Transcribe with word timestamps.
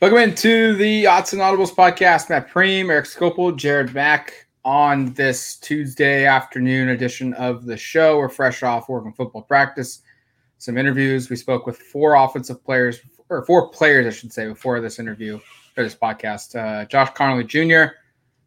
Welcome 0.00 0.20
into 0.20 0.76
the 0.76 1.06
Autzen 1.06 1.38
Audibles 1.40 1.74
podcast. 1.74 2.30
Matt 2.30 2.48
Prehm, 2.48 2.88
Erik 2.88 3.04
Skopil, 3.04 3.56
Jared 3.56 3.92
Mack 3.92 4.46
on 4.64 5.12
this 5.14 5.56
Tuesday 5.56 6.24
afternoon 6.24 6.90
edition 6.90 7.34
of 7.34 7.64
the 7.64 7.76
show. 7.76 8.16
We're 8.16 8.28
fresh 8.28 8.62
off 8.62 8.88
Oregon 8.88 9.12
football 9.12 9.42
practice, 9.42 10.02
some 10.58 10.78
interviews. 10.78 11.30
We 11.30 11.34
spoke 11.34 11.66
with 11.66 11.78
four 11.78 12.14
offensive 12.14 12.62
players, 12.64 13.00
or 13.28 13.44
four 13.44 13.70
players, 13.70 14.06
I 14.06 14.16
should 14.16 14.32
say, 14.32 14.46
before 14.46 14.80
this 14.80 15.00
interview 15.00 15.40
or 15.76 15.82
this 15.82 15.96
podcast. 15.96 16.54
Uh, 16.54 16.84
Josh 16.84 17.10
Conerly 17.14 17.44
Jr. 17.44 17.96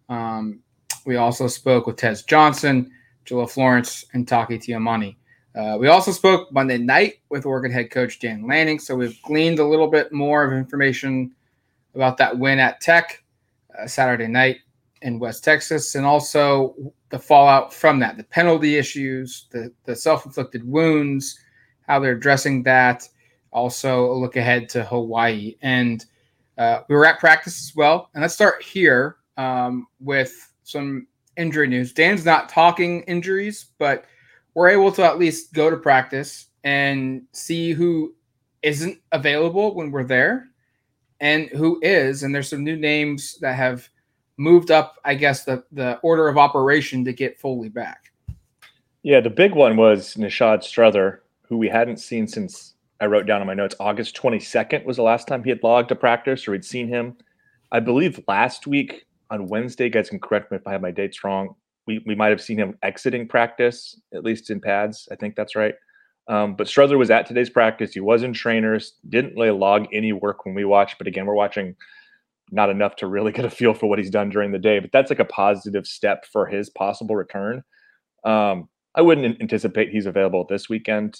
Um, 0.08 0.62
we 1.06 1.18
also 1.18 1.48
spoke 1.48 1.86
with 1.86 1.98
Tez 1.98 2.24
Johnson, 2.24 2.90
Jahlil 3.26 3.52
Florence, 3.52 4.06
and 4.14 4.26
Taki 4.26 4.58
Taimani. 4.58 5.18
Uh, 5.54 5.76
we 5.78 5.90
also 5.90 6.14
spoke 6.14 6.50
Monday 6.54 6.78
night 6.78 7.16
with 7.28 7.46
Oregon 7.46 7.72
head 7.72 7.92
coach 7.92 8.20
Dan 8.20 8.48
Lanning, 8.48 8.80
so 8.80 8.96
we've 8.96 9.22
gleaned 9.24 9.60
a 9.60 9.68
little 9.68 9.88
bit 9.88 10.14
more 10.14 10.46
of 10.46 10.54
information 10.54 11.36
about 11.96 12.18
that 12.18 12.38
win 12.38 12.60
at 12.60 12.82
Tech 12.82 13.24
uh, 13.78 13.88
Saturday 13.88 14.28
night 14.28 14.58
in 15.02 15.20
West 15.20 15.44
Texas, 15.44 15.96
and 15.96 16.06
also 16.06 16.76
the 17.10 17.20
fallout 17.20 17.74
from 17.74 18.00
that, 18.00 18.18
the 18.18 18.24
penalty 18.24 18.78
issues, 18.78 19.48
the, 19.52 19.72
the 19.86 19.96
self 19.96 20.26
inflicted 20.26 20.68
wounds, 20.68 21.40
how 21.88 22.00
they're 22.00 22.14
addressing 22.14 22.64
that. 22.64 23.08
Also, 23.52 24.06
a 24.12 24.14
look 24.14 24.38
ahead 24.38 24.70
to 24.70 24.86
Hawaii. 24.86 25.56
And 25.62 26.06
uh, 26.58 26.82
we 26.88 26.96
were 26.96 27.06
at 27.06 27.20
practice 27.20 27.68
as 27.68 27.76
well. 27.76 28.10
And 28.14 28.22
let's 28.22 28.34
start 28.34 28.64
here 28.64 29.18
um, 29.36 29.88
with 30.00 30.54
some 30.64 31.08
injury 31.36 31.68
news. 31.68 31.92
Dan's 31.92 32.24
not 32.24 32.48
talking 32.48 33.02
injuries, 33.04 33.66
but 33.78 34.06
we're 34.54 34.70
able 34.70 34.92
to 34.94 35.04
at 35.04 35.20
least 35.20 35.54
go 35.54 35.70
to 35.70 35.76
practice 35.76 36.48
and 36.64 37.24
see 37.34 37.72
who 37.72 38.14
isn't 38.62 39.00
available 39.12 39.76
when 39.76 39.92
we're 39.92 40.04
there 40.04 40.51
and 41.22 41.48
who 41.50 41.80
is. 41.82 42.24
And 42.24 42.36
there's 42.36 42.50
some 42.50 42.64
new 42.64 42.76
names 42.76 43.38
that 43.40 43.56
have 43.56 43.88
moved 44.38 44.72
up, 44.72 44.98
I 45.06 45.16
guess, 45.16 45.46
the, 45.46 45.64
the 45.72 45.98
order 46.00 46.28
of 46.28 46.38
operation 46.38 47.06
to 47.06 47.14
get 47.14 47.40
Foley 47.40 47.70
back. 47.70 48.12
Yeah, 49.04 49.22
the 49.22 49.30
big 49.30 49.54
one 49.54 49.78
was 49.78 50.16
Nishad 50.16 50.64
Strother, 50.64 51.24
who 51.44 51.58
we 51.58 51.70
hadn't 51.70 51.98
seen 51.98 52.28
since 52.28 52.74
I 53.00 53.06
wrote 53.06 53.26
down 53.26 53.42
in 53.42 53.48
my 53.48 53.54
notes 53.54 53.76
August 53.80 54.16
22nd 54.16 54.86
was 54.86 54.98
the 54.98 55.04
last 55.04 55.28
time 55.28 55.44
he 55.44 55.50
had 55.50 55.64
logged 55.64 55.92
a 55.92 55.96
practice 55.96 56.48
or 56.48 56.52
we'd 56.52 56.66
seen 56.66 56.88
him. 56.88 57.16
I 57.72 57.80
believe 57.80 58.20
last 58.28 58.68
week 58.68 59.06
on 59.30 59.48
Wednesday, 59.48 59.90
guys 59.90 60.10
can 60.10 60.20
correct 60.20 60.52
me 60.52 60.58
if 60.58 60.68
I 60.68 60.74
have 60.74 60.82
my 60.82 60.92
dates 60.92 61.24
wrong. 61.24 61.56
We, 61.88 62.04
we 62.06 62.14
might 62.14 62.30
have 62.30 62.42
seen 62.42 62.60
him 62.60 62.78
exiting 62.84 63.28
practice, 63.28 64.00
at 64.14 64.24
least 64.24 64.52
in 64.52 64.60
pads. 64.60 65.08
I 65.12 65.16
think 65.16 65.36
that's 65.36 65.56
right. 65.56 65.74
Um, 66.28 66.56
but 66.56 66.68
Strother 66.68 66.98
was 66.98 67.12
at 67.12 67.26
today's 67.26 67.50
practice. 67.50 67.94
He 67.94 68.00
was 68.00 68.24
in 68.24 68.34
trainers, 68.34 68.94
didn't 69.10 69.36
really 69.36 69.52
log 69.52 69.88
any 69.92 70.14
work 70.14 70.46
when 70.46 70.56
we 70.56 70.66
watched. 70.66 70.98
But 70.98 71.08
again, 71.08 71.26
we're 71.26 71.36
watching 71.36 71.76
not 72.52 72.70
enough 72.70 72.96
to 72.98 73.08
really 73.08 73.32
get 73.34 73.46
a 73.46 73.50
feel 73.50 73.74
for 73.74 73.88
what 73.88 74.00
he's 74.00 74.10
done 74.10 74.30
during 74.30 74.52
the 74.52 74.60
day. 74.60 74.80
But 74.80 74.92
that's 74.92 75.10
like 75.10 75.20
a 75.20 75.26
positive 75.26 75.88
step 75.88 76.26
for 76.32 76.46
his 76.46 76.70
possible 76.70 77.16
return. 77.16 77.64
Um, 78.24 78.70
I 78.96 79.02
wouldn't 79.02 79.42
anticipate 79.42 79.90
he's 79.90 80.06
available 80.06 80.46
this 80.48 80.70
weekend, 80.70 81.18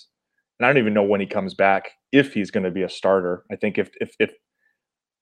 and 0.60 0.66
I 0.66 0.70
don't 0.70 0.78
even 0.78 0.94
know 0.94 1.04
when 1.04 1.22
he 1.22 1.28
comes 1.28 1.54
back 1.54 1.92
if 2.12 2.34
he's 2.34 2.52
going 2.52 2.66
to 2.66 2.72
be 2.72 2.84
a 2.84 2.90
starter. 2.90 3.46
I 3.52 3.56
think 3.56 3.78
if 3.78 3.92
if 4.02 4.14
if 4.20 4.32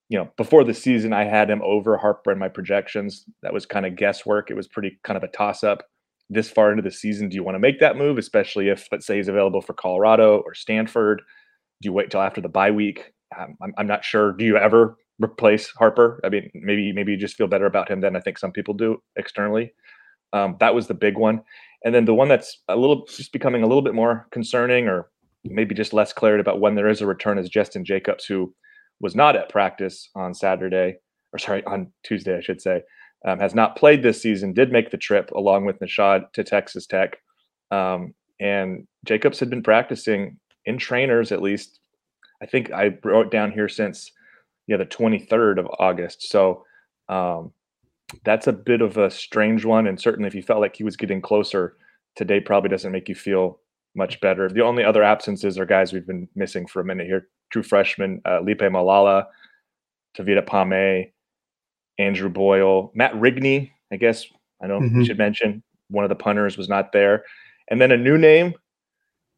you 0.09 0.17
know 0.17 0.29
before 0.35 0.63
the 0.63 0.73
season 0.73 1.13
I 1.13 1.25
had 1.25 1.49
him 1.49 1.61
over 1.63 1.95
Harper 1.95 2.31
in 2.31 2.39
my 2.39 2.49
projections. 2.49 3.25
That 3.43 3.53
was 3.53 3.67
kind 3.67 3.85
of 3.85 3.95
guesswork. 3.95 4.49
It 4.49 4.55
was 4.55 4.67
pretty 4.67 4.99
kind 5.03 5.15
of 5.15 5.23
a 5.23 5.27
toss 5.27 5.63
up 5.63 5.83
this 6.29 6.49
far 6.49 6.71
into 6.71 6.83
the 6.83 6.91
season, 6.91 7.29
do 7.29 7.35
you 7.35 7.43
want 7.43 7.55
to 7.55 7.59
make 7.59 7.79
that 7.79 7.97
move, 7.97 8.17
especially 8.17 8.69
if, 8.69 8.87
let's 8.91 9.05
say, 9.05 9.17
he's 9.17 9.27
available 9.27 9.61
for 9.61 9.73
Colorado 9.73 10.39
or 10.39 10.53
Stanford? 10.53 11.21
Do 11.81 11.87
you 11.87 11.93
wait 11.93 12.11
till 12.11 12.21
after 12.21 12.41
the 12.41 12.49
bye 12.49 12.71
week? 12.71 13.13
Um, 13.37 13.55
I'm, 13.61 13.73
I'm 13.77 13.87
not 13.87 14.03
sure. 14.03 14.33
Do 14.33 14.45
you 14.45 14.57
ever 14.57 14.97
replace 15.19 15.69
Harper? 15.69 16.19
I 16.23 16.29
mean, 16.29 16.49
maybe 16.53 16.91
maybe 16.93 17.11
you 17.13 17.17
just 17.17 17.35
feel 17.35 17.47
better 17.47 17.65
about 17.65 17.89
him 17.89 18.01
than 18.01 18.15
I 18.15 18.19
think 18.19 18.37
some 18.37 18.51
people 18.51 18.73
do 18.73 19.01
externally. 19.15 19.73
Um, 20.33 20.57
that 20.59 20.75
was 20.75 20.87
the 20.87 20.93
big 20.93 21.17
one, 21.17 21.41
and 21.83 21.93
then 21.93 22.05
the 22.05 22.13
one 22.13 22.27
that's 22.27 22.59
a 22.67 22.75
little 22.75 23.05
just 23.07 23.33
becoming 23.33 23.63
a 23.63 23.67
little 23.67 23.81
bit 23.81 23.95
more 23.95 24.27
concerning, 24.31 24.87
or 24.87 25.09
maybe 25.43 25.73
just 25.73 25.93
less 25.93 26.13
clarity 26.13 26.41
about 26.41 26.59
when 26.59 26.75
there 26.75 26.89
is 26.89 27.01
a 27.01 27.07
return, 27.07 27.39
is 27.39 27.49
Justin 27.49 27.83
Jacobs, 27.83 28.25
who 28.25 28.53
was 28.99 29.15
not 29.15 29.35
at 29.35 29.49
practice 29.49 30.09
on 30.15 30.33
Saturday, 30.33 30.97
or 31.33 31.39
sorry, 31.39 31.63
on 31.63 31.91
Tuesday, 32.03 32.37
I 32.37 32.41
should 32.41 32.61
say 32.61 32.83
um, 33.25 33.39
has 33.39 33.53
not 33.53 33.75
played 33.75 34.01
this 34.01 34.21
season, 34.21 34.53
did 34.53 34.71
make 34.71 34.91
the 34.91 34.97
trip 34.97 35.31
along 35.31 35.65
with 35.65 35.79
Nishad 35.79 36.31
to 36.33 36.43
Texas 36.43 36.87
Tech. 36.87 37.17
Um, 37.71 38.13
and 38.39 38.87
Jacobs 39.05 39.39
had 39.39 39.49
been 39.49 39.63
practicing 39.63 40.37
in 40.65 40.77
trainers 40.77 41.31
at 41.31 41.41
least. 41.41 41.79
I 42.41 42.45
think 42.45 42.71
I 42.71 42.97
wrote 43.03 43.31
down 43.31 43.51
here 43.51 43.67
since 43.67 44.11
yeah 44.67 44.77
the 44.77 44.85
23rd 44.85 45.59
of 45.59 45.67
August. 45.79 46.29
So 46.29 46.63
um, 47.09 47.51
that's 48.23 48.47
a 48.47 48.53
bit 48.53 48.81
of 48.81 48.97
a 48.97 49.11
strange 49.11 49.65
one. 49.65 49.87
And 49.87 49.99
certainly, 49.99 50.27
if 50.27 50.35
you 50.35 50.41
felt 50.41 50.61
like 50.61 50.75
he 50.75 50.83
was 50.83 50.95
getting 50.95 51.21
closer 51.21 51.75
today, 52.15 52.39
probably 52.39 52.69
doesn't 52.69 52.91
make 52.91 53.09
you 53.09 53.15
feel 53.15 53.59
much 53.95 54.21
better. 54.21 54.47
The 54.47 54.63
only 54.63 54.83
other 54.83 55.03
absences 55.03 55.57
are 55.57 55.65
guys 55.65 55.91
we've 55.91 56.07
been 56.07 56.29
missing 56.35 56.65
for 56.67 56.79
a 56.79 56.85
minute 56.85 57.07
here: 57.07 57.27
true 57.51 57.63
freshman 57.63 58.21
uh, 58.25 58.39
Lipe 58.41 58.59
Malala, 58.59 59.25
Tavita 60.17 60.45
Pame, 60.45 61.11
Andrew 61.99 62.29
Boyle, 62.29 62.91
Matt 62.95 63.13
Rigney, 63.13 63.71
I 63.91 63.97
guess 63.97 64.25
I 64.61 64.67
know 64.67 64.79
mm-hmm. 64.79 64.99
we 64.99 65.05
should 65.05 65.17
mention 65.17 65.61
one 65.89 66.05
of 66.05 66.09
the 66.09 66.15
punters 66.15 66.57
was 66.57 66.69
not 66.69 66.91
there. 66.91 67.23
And 67.69 67.79
then 67.79 67.91
a 67.91 67.97
new 67.97 68.17
name, 68.17 68.55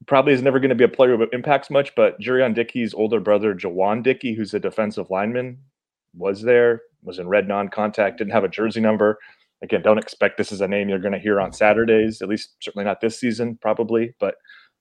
probably 0.07 0.33
is 0.33 0.41
never 0.41 0.59
going 0.59 0.69
to 0.69 0.75
be 0.75 0.83
a 0.83 0.89
player 0.89 1.15
who 1.15 1.27
impacts 1.31 1.69
much, 1.69 1.93
but 1.95 2.19
Jurrion 2.19 2.55
Dickey's 2.55 2.93
older 2.93 3.19
brother, 3.19 3.53
Jawan 3.53 4.03
Dickey, 4.03 4.33
who's 4.33 4.53
a 4.53 4.59
defensive 4.59 5.09
lineman, 5.09 5.57
was 6.15 6.41
there, 6.41 6.81
was 7.03 7.19
in 7.19 7.27
red 7.27 7.47
non 7.47 7.69
contact, 7.69 8.17
didn't 8.17 8.33
have 8.33 8.43
a 8.43 8.49
jersey 8.49 8.81
number. 8.81 9.17
Again, 9.61 9.83
don't 9.83 9.99
expect 9.99 10.37
this 10.37 10.51
is 10.51 10.61
a 10.61 10.67
name 10.67 10.89
you're 10.89 10.99
going 10.99 11.13
to 11.13 11.19
hear 11.19 11.39
on 11.39 11.53
Saturdays, 11.53 12.21
at 12.21 12.29
least 12.29 12.55
certainly 12.61 12.85
not 12.85 12.99
this 12.99 13.19
season, 13.19 13.59
probably, 13.61 14.15
but 14.19 14.35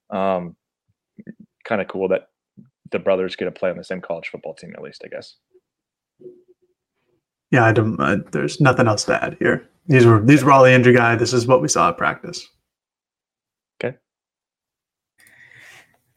um, 0.09 0.55
kind 1.65 1.81
of 1.81 1.87
cool 1.87 2.07
that 2.07 2.29
the 2.89 2.99
brothers 2.99 3.35
get 3.35 3.45
to 3.45 3.51
play 3.51 3.69
on 3.69 3.77
the 3.77 3.83
same 3.83 4.01
college 4.01 4.29
football 4.29 4.55
team, 4.55 4.73
at 4.75 4.81
least, 4.81 5.03
I 5.05 5.09
guess 5.09 5.35
yeah, 7.51 7.65
I 7.65 7.73
don't. 7.73 7.99
Uh, 7.99 8.17
there's 8.31 8.59
nothing 8.61 8.87
else 8.87 9.03
to 9.05 9.23
add 9.23 9.37
here. 9.39 9.67
These 9.87 10.05
were 10.05 10.21
these 10.21 10.43
were 10.43 10.51
all 10.51 10.63
the 10.63 10.71
injury 10.71 10.95
guy. 10.95 11.15
This 11.15 11.33
is 11.33 11.45
what 11.45 11.61
we 11.61 11.67
saw 11.67 11.89
at 11.89 11.97
practice. 11.97 12.47
Okay. 13.83 13.97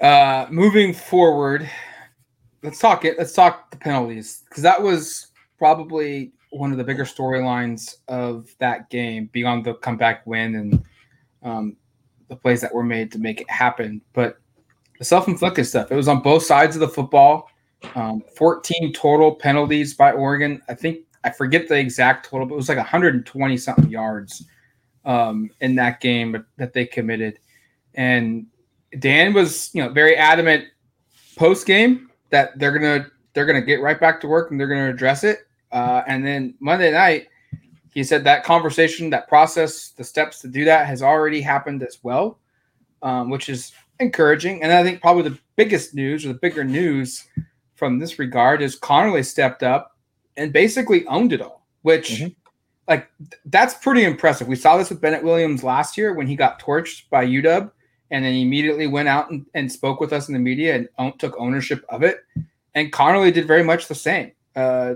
Uh, 0.01 0.47
moving 0.51 0.95
forward, 0.95 1.69
let's 2.63 2.79
talk 2.79 3.05
it. 3.05 3.19
Let's 3.19 3.33
talk 3.33 3.71
the 3.71 3.77
penalties 3.77 4.45
because 4.49 4.63
that 4.63 4.81
was 4.81 5.29
probably 5.59 6.33
one 6.51 6.71
of 6.71 6.79
the 6.79 6.85
bigger 6.85 7.05
storylines 7.05 7.97
of 8.07 8.49
that 8.61 8.89
game 8.91 9.29
beyond 9.33 9.65
the 9.65 9.75
comeback 9.75 10.25
win 10.27 10.55
and 10.55 10.83
um, 11.43 11.77
the 12.29 12.37
plays 12.37 12.61
that 12.61 12.73
were 12.73 12.85
made 12.85 13.11
to 13.11 13.19
make 13.19 13.41
it 13.41 13.51
happen. 13.51 14.01
But 14.13 14.39
the 15.01 15.05
self-inflicted 15.05 15.67
stuff, 15.67 15.91
it 15.91 15.97
was 15.97 16.07
on 16.07 16.23
both 16.23 16.45
sides 16.45 16.77
of 16.77 16.81
the 16.81 16.89
football. 16.89 17.51
Um, 17.97 18.23
14 18.37 18.93
total 18.93 19.35
penalties 19.35 19.95
by 19.95 20.13
Oregon. 20.13 20.63
I 20.69 20.75
think 20.75 21.01
I 21.25 21.31
forget 21.31 21.69
the 21.69 21.79
exact 21.79 22.29
total, 22.29 22.47
but 22.47 22.55
it 22.55 22.57
was 22.57 22.69
like 22.69 22.79
120 22.79 23.57
something 23.57 23.91
yards 23.91 24.45
um, 25.05 25.51
in 25.61 25.75
that 25.77 26.01
game 26.01 26.45
that 26.59 26.73
they 26.73 26.87
committed. 26.87 27.39
And 27.95 28.47
Dan 28.99 29.33
was, 29.33 29.71
you 29.75 29.83
know, 29.83 29.89
very 29.91 30.17
adamant 30.17 30.67
post 31.37 31.67
game 31.67 32.11
that 32.31 32.59
they're 32.59 32.73
gonna 32.73 33.07
they're 33.33 33.47
gonna 33.47 33.63
get 33.63 33.81
right 33.81 33.99
back 33.99 34.21
to 34.21 34.29
work 34.29 34.51
and 34.51 34.61
they're 34.61 34.69
gonna 34.69 34.91
address 34.91 35.25
it. 35.25 35.47
Uh, 35.73 36.03
and 36.07 36.25
then 36.25 36.55
Monday 36.61 36.93
night, 36.93 37.29
he 37.93 38.05
said 38.05 38.23
that 38.25 38.45
conversation, 38.45 39.11
that 39.11 39.29
process, 39.29 39.91
the 39.91 40.05
steps 40.05 40.41
to 40.41 40.49
do 40.49 40.65
that 40.65 40.87
has 40.87 41.03
already 41.03 41.41
happened 41.41 41.83
as 41.83 41.99
well. 42.03 42.39
um, 43.03 43.31
which 43.31 43.49
is 43.49 43.73
encouraging. 44.01 44.63
And 44.63 44.73
I 44.73 44.83
think 44.83 45.01
probably 45.01 45.23
the 45.29 45.39
biggest 45.57 45.95
news 45.95 46.25
or 46.25 46.29
the 46.29 46.35
bigger 46.35 46.65
news 46.65 47.29
from 47.77 47.99
this 47.99 48.19
regard 48.19 48.63
is 48.63 48.81
Conerly 48.81 49.25
stepped 49.25 49.63
up 49.63 49.94
and 50.37 50.53
basically 50.53 51.07
owned 51.07 51.33
it 51.33 51.41
all, 51.41 51.67
which 51.83 52.11
mm-hmm. 52.11 52.29
like 52.89 53.09
that's 53.47 53.75
pretty 53.75 54.05
impressive. 54.05 54.49
We 54.49 54.57
saw 54.57 54.77
this 54.77 54.91
with 54.91 55.01
Bennett 55.01 55.25
Williams 55.25 55.63
last 55.63 55.97
year 55.97 56.15
when 56.15 56.27
he 56.27 56.37
got 56.37 56.61
torched 56.61 57.09
by 57.11 57.27
UW 57.27 57.71
and 58.11 58.25
then 58.25 58.33
he 58.33 58.43
immediately 58.43 58.87
went 58.87 59.09
out 59.09 59.31
and, 59.31 59.47
and 59.55 59.71
spoke 59.71 60.01
with 60.01 60.13
us 60.13 60.29
in 60.29 60.35
the 60.35 60.41
media 60.41 60.77
and 60.77 60.89
own, 60.99 61.17
took 61.19 61.35
ownership 61.39 61.85
of 61.89 62.03
it. 62.03 62.19
And 62.75 62.93
Conerly 62.93 63.33
did 63.33 63.47
very 63.47 63.65
much 63.65 63.89
the 63.89 63.95
same. 63.95 64.33
Uh, 64.55 64.95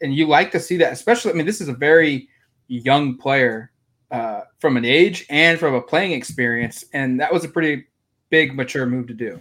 and 0.00 0.14
you 0.14 0.26
like 0.26 0.50
to 0.52 0.60
see 0.60 0.76
that, 0.78 0.92
especially. 0.92 1.32
I 1.32 1.34
mean, 1.34 1.46
this 1.46 1.60
is 1.60 1.68
a 1.68 1.74
very 1.74 2.28
young 2.68 3.16
player 3.16 3.70
uh, 4.10 4.42
from 4.58 4.76
an 4.76 4.84
age 4.84 5.26
and 5.30 5.58
from 5.58 5.74
a 5.74 5.82
playing 5.82 6.12
experience, 6.12 6.84
and 6.92 7.20
that 7.20 7.32
was 7.32 7.44
a 7.44 7.48
pretty 7.48 7.86
big 8.30 8.54
mature 8.54 8.86
move 8.86 9.06
to 9.08 9.14
do. 9.14 9.40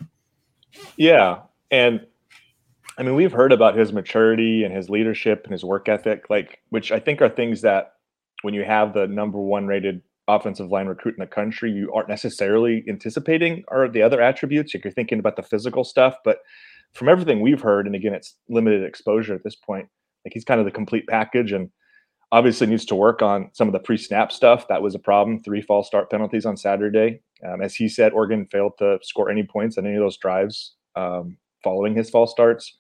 Yeah, 0.98 1.42
and 1.72 2.06
I 3.00 3.04
mean, 3.04 3.16
we've 3.16 3.32
heard 3.32 3.54
about 3.54 3.78
his 3.78 3.94
maturity 3.94 4.66
and 4.66 4.76
his 4.76 4.90
leadership 4.90 5.46
and 5.46 5.54
his 5.54 5.64
work 5.64 5.88
ethic, 5.88 6.30
like 6.30 6.60
which 6.68 6.92
I 6.92 7.00
think 7.00 7.22
are 7.22 7.30
things 7.30 7.62
that 7.62 7.94
when 8.42 8.54
you 8.54 8.66
have 8.66 8.94
the 8.94 9.08
number 9.08 9.40
one 9.40 9.68
rated 9.68 10.02
offensive 10.28 10.70
line 10.70 10.88
recruit 10.88 11.16
in 11.18 11.22
the 11.22 11.28
country, 11.28 11.72
you 11.72 11.94
aren't 11.94 12.10
necessarily 12.10 12.84
anticipating 12.90 13.64
are 13.70 13.88
the 13.88 14.02
other 14.02 14.22
attributes. 14.22 14.74
Like 14.74 14.84
you're 14.84 14.92
thinking 14.92 15.18
about 15.18 15.38
the 15.38 15.44
physical 15.44 15.86
stuff, 15.86 16.18
but 16.26 16.40
from 16.94 17.08
everything 17.08 17.40
we've 17.40 17.62
heard, 17.62 17.86
and 17.86 17.96
again, 17.96 18.14
it's 18.14 18.36
limited 18.50 18.84
exposure 18.84 19.34
at 19.34 19.46
this 19.46 19.56
point. 19.56 19.88
Like 20.26 20.34
he's 20.34 20.44
kind 20.44 20.60
of 20.60 20.66
the 20.66 20.72
complete 20.72 21.08
package, 21.08 21.54
and 21.54 21.70
obviously 22.34 22.68
needs 22.68 22.86
to 22.86 22.96
work 22.96 23.22
on 23.22 23.50
some 23.54 23.70
of 23.70 23.72
the 23.72 23.80
pre-snap 23.80 24.30
stuff. 24.30 24.68
That 24.68 24.82
was 24.82 24.94
a 24.94 25.00
problem. 25.00 25.42
Three 25.42 25.62
false 25.62 25.88
start 25.88 26.12
penalties 26.12 26.46
on 26.46 26.58
Saturday. 26.58 27.22
Um, 27.48 27.62
as 27.62 27.76
he 27.76 27.88
said, 27.88 28.12
Oregon 28.12 28.46
failed 28.52 28.74
to 28.80 29.00
score 29.04 29.30
any 29.30 29.44
points 29.44 29.78
on 29.78 29.86
any 29.86 29.96
of 29.96 30.02
those 30.02 30.18
drives 30.18 30.76
um, 30.98 31.38
following 31.64 31.96
his 31.96 32.10
false 32.10 32.32
starts. 32.32 32.79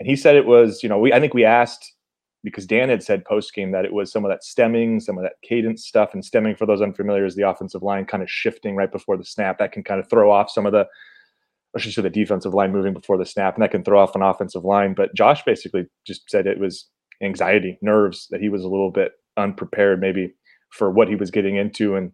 And 0.00 0.08
he 0.08 0.16
said 0.16 0.34
it 0.34 0.46
was, 0.46 0.82
you 0.82 0.88
know, 0.88 0.98
we 0.98 1.12
I 1.12 1.20
think 1.20 1.34
we 1.34 1.44
asked 1.44 1.94
because 2.42 2.66
Dan 2.66 2.88
had 2.88 3.02
said 3.02 3.24
post 3.24 3.54
game 3.54 3.70
that 3.72 3.84
it 3.84 3.92
was 3.92 4.10
some 4.10 4.24
of 4.24 4.30
that 4.30 4.42
stemming, 4.42 4.98
some 5.00 5.18
of 5.18 5.22
that 5.24 5.34
cadence 5.44 5.86
stuff, 5.86 6.14
and 6.14 6.24
stemming 6.24 6.56
for 6.56 6.66
those 6.66 6.80
unfamiliar 6.80 7.26
is 7.26 7.36
the 7.36 7.48
offensive 7.48 7.82
line 7.82 8.06
kind 8.06 8.22
of 8.22 8.30
shifting 8.30 8.74
right 8.74 8.90
before 8.90 9.18
the 9.18 9.24
snap. 9.24 9.58
That 9.58 9.72
can 9.72 9.84
kind 9.84 10.00
of 10.00 10.08
throw 10.08 10.32
off 10.32 10.50
some 10.50 10.64
of 10.64 10.72
the, 10.72 10.86
I 11.76 11.80
should 11.80 11.92
say, 11.92 12.00
the 12.00 12.08
defensive 12.08 12.54
line 12.54 12.72
moving 12.72 12.94
before 12.94 13.18
the 13.18 13.26
snap, 13.26 13.54
and 13.54 13.62
that 13.62 13.70
can 13.70 13.84
throw 13.84 14.00
off 14.00 14.16
an 14.16 14.22
offensive 14.22 14.64
line. 14.64 14.94
But 14.94 15.14
Josh 15.14 15.42
basically 15.44 15.84
just 16.06 16.28
said 16.30 16.46
it 16.46 16.58
was 16.58 16.88
anxiety, 17.22 17.78
nerves, 17.82 18.26
that 18.30 18.40
he 18.40 18.48
was 18.48 18.64
a 18.64 18.68
little 18.68 18.90
bit 18.90 19.12
unprepared 19.36 20.00
maybe 20.00 20.32
for 20.70 20.90
what 20.90 21.08
he 21.08 21.16
was 21.16 21.30
getting 21.30 21.56
into, 21.56 21.94
and 21.94 22.12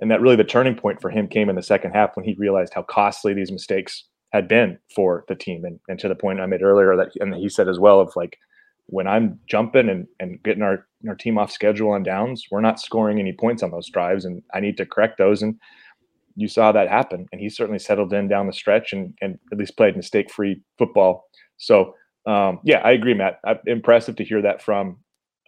and 0.00 0.10
that 0.10 0.22
really 0.22 0.36
the 0.36 0.44
turning 0.44 0.76
point 0.76 1.02
for 1.02 1.10
him 1.10 1.28
came 1.28 1.50
in 1.50 1.56
the 1.56 1.62
second 1.62 1.90
half 1.90 2.16
when 2.16 2.24
he 2.24 2.36
realized 2.38 2.72
how 2.72 2.82
costly 2.84 3.34
these 3.34 3.52
mistakes 3.52 4.04
had 4.32 4.48
been 4.48 4.78
for 4.94 5.24
the 5.28 5.34
team, 5.34 5.64
and 5.64 5.80
and 5.88 5.98
to 6.00 6.08
the 6.08 6.14
point 6.14 6.40
I 6.40 6.46
made 6.46 6.62
earlier 6.62 6.96
that 6.96 7.12
and 7.20 7.34
he 7.34 7.48
said 7.48 7.68
as 7.68 7.78
well 7.78 8.00
of 8.00 8.14
like 8.16 8.38
when 8.88 9.06
I'm 9.06 9.38
jumping 9.46 9.88
and, 9.88 10.06
and 10.18 10.42
getting 10.42 10.62
our, 10.62 10.86
our 11.06 11.14
team 11.14 11.38
off 11.38 11.52
schedule 11.52 11.90
on 11.90 12.02
downs, 12.02 12.46
we're 12.50 12.62
not 12.62 12.80
scoring 12.80 13.18
any 13.18 13.34
points 13.34 13.62
on 13.62 13.70
those 13.70 13.88
drives. 13.90 14.24
And 14.24 14.42
I 14.54 14.60
need 14.60 14.78
to 14.78 14.86
correct 14.86 15.18
those. 15.18 15.42
And 15.42 15.56
you 16.36 16.48
saw 16.48 16.72
that 16.72 16.88
happen. 16.88 17.26
And 17.30 17.40
he 17.40 17.50
certainly 17.50 17.78
settled 17.78 18.14
in 18.14 18.28
down 18.28 18.46
the 18.46 18.52
stretch 18.52 18.94
and, 18.94 19.12
and 19.20 19.38
at 19.52 19.58
least 19.58 19.76
played 19.76 19.96
mistake 19.96 20.30
free 20.30 20.62
football. 20.78 21.26
So, 21.58 21.94
um, 22.26 22.60
yeah, 22.64 22.78
I 22.78 22.92
agree, 22.92 23.14
Matt. 23.14 23.40
I'm 23.44 23.58
impressive 23.66 24.16
to 24.16 24.24
hear 24.24 24.40
that 24.42 24.62
from 24.62 24.96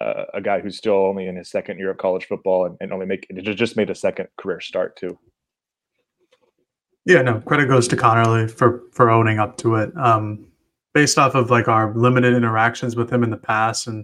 uh, 0.02 0.24
a 0.34 0.42
guy 0.42 0.60
who's 0.60 0.76
still 0.76 0.94
only 0.94 1.26
in 1.26 1.36
his 1.36 1.50
second 1.50 1.78
year 1.78 1.90
of 1.90 1.98
college 1.98 2.26
football 2.26 2.66
and, 2.66 2.76
and 2.80 2.92
only 2.92 3.06
make 3.06 3.26
just 3.54 3.76
made 3.76 3.88
a 3.90 3.94
second 3.94 4.28
career 4.36 4.60
start, 4.60 4.96
too. 4.96 5.18
Yeah, 7.06 7.22
no, 7.22 7.40
credit 7.40 7.68
goes 7.68 7.88
to 7.88 7.96
Conerly 7.96 8.50
for 8.50 8.82
for 8.92 9.10
owning 9.10 9.38
up 9.38 9.56
to 9.58 9.76
it. 9.76 9.96
Um, 9.96 10.50
based 10.92 11.18
off 11.18 11.34
of 11.34 11.50
like 11.50 11.68
our 11.68 11.94
limited 11.94 12.34
interactions 12.34 12.96
with 12.96 13.10
him 13.10 13.22
in 13.22 13.30
the 13.30 13.36
past 13.36 13.86
and 13.86 13.98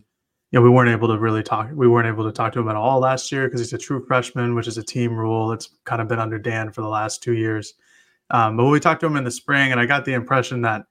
you 0.51 0.59
know 0.59 0.63
we 0.63 0.71
weren't 0.71 0.91
able 0.91 1.09
to 1.09 1.19
really 1.19 1.43
talk 1.43 1.69
we 1.75 1.89
weren't 1.89 2.07
able 2.07 2.25
to 2.25 2.33
talk 2.33 2.53
to 2.53 2.61
him 2.61 2.69
at 2.69 2.77
all 2.77 3.01
last 3.01 3.33
year 3.33 3.47
because 3.47 3.61
he's 3.61 3.73
a 3.73 3.79
true 3.79 4.05
freshman 4.07 4.55
which 4.55 4.69
is 4.69 4.79
a 4.79 4.83
team 4.83 5.15
rule. 5.15 5.53
It's 5.53 5.71
kind 5.85 6.01
of 6.01 6.09
been 6.09 6.19
under 6.19 6.39
dan 6.39 6.73
for 6.73 6.83
the 6.83 6.89
last 6.89 7.23
two 7.23 7.35
years. 7.35 7.75
Um, 8.31 8.57
but 8.57 8.67
we 8.67 8.81
talked 8.81 9.01
to 9.01 9.07
him 9.07 9.17
in 9.17 9.25
the 9.25 9.31
spring 9.31 9.71
and 9.71 9.81
i 9.81 9.87
got 9.87 10.05
the 10.05 10.15
impression 10.15 10.61
that 10.63 10.87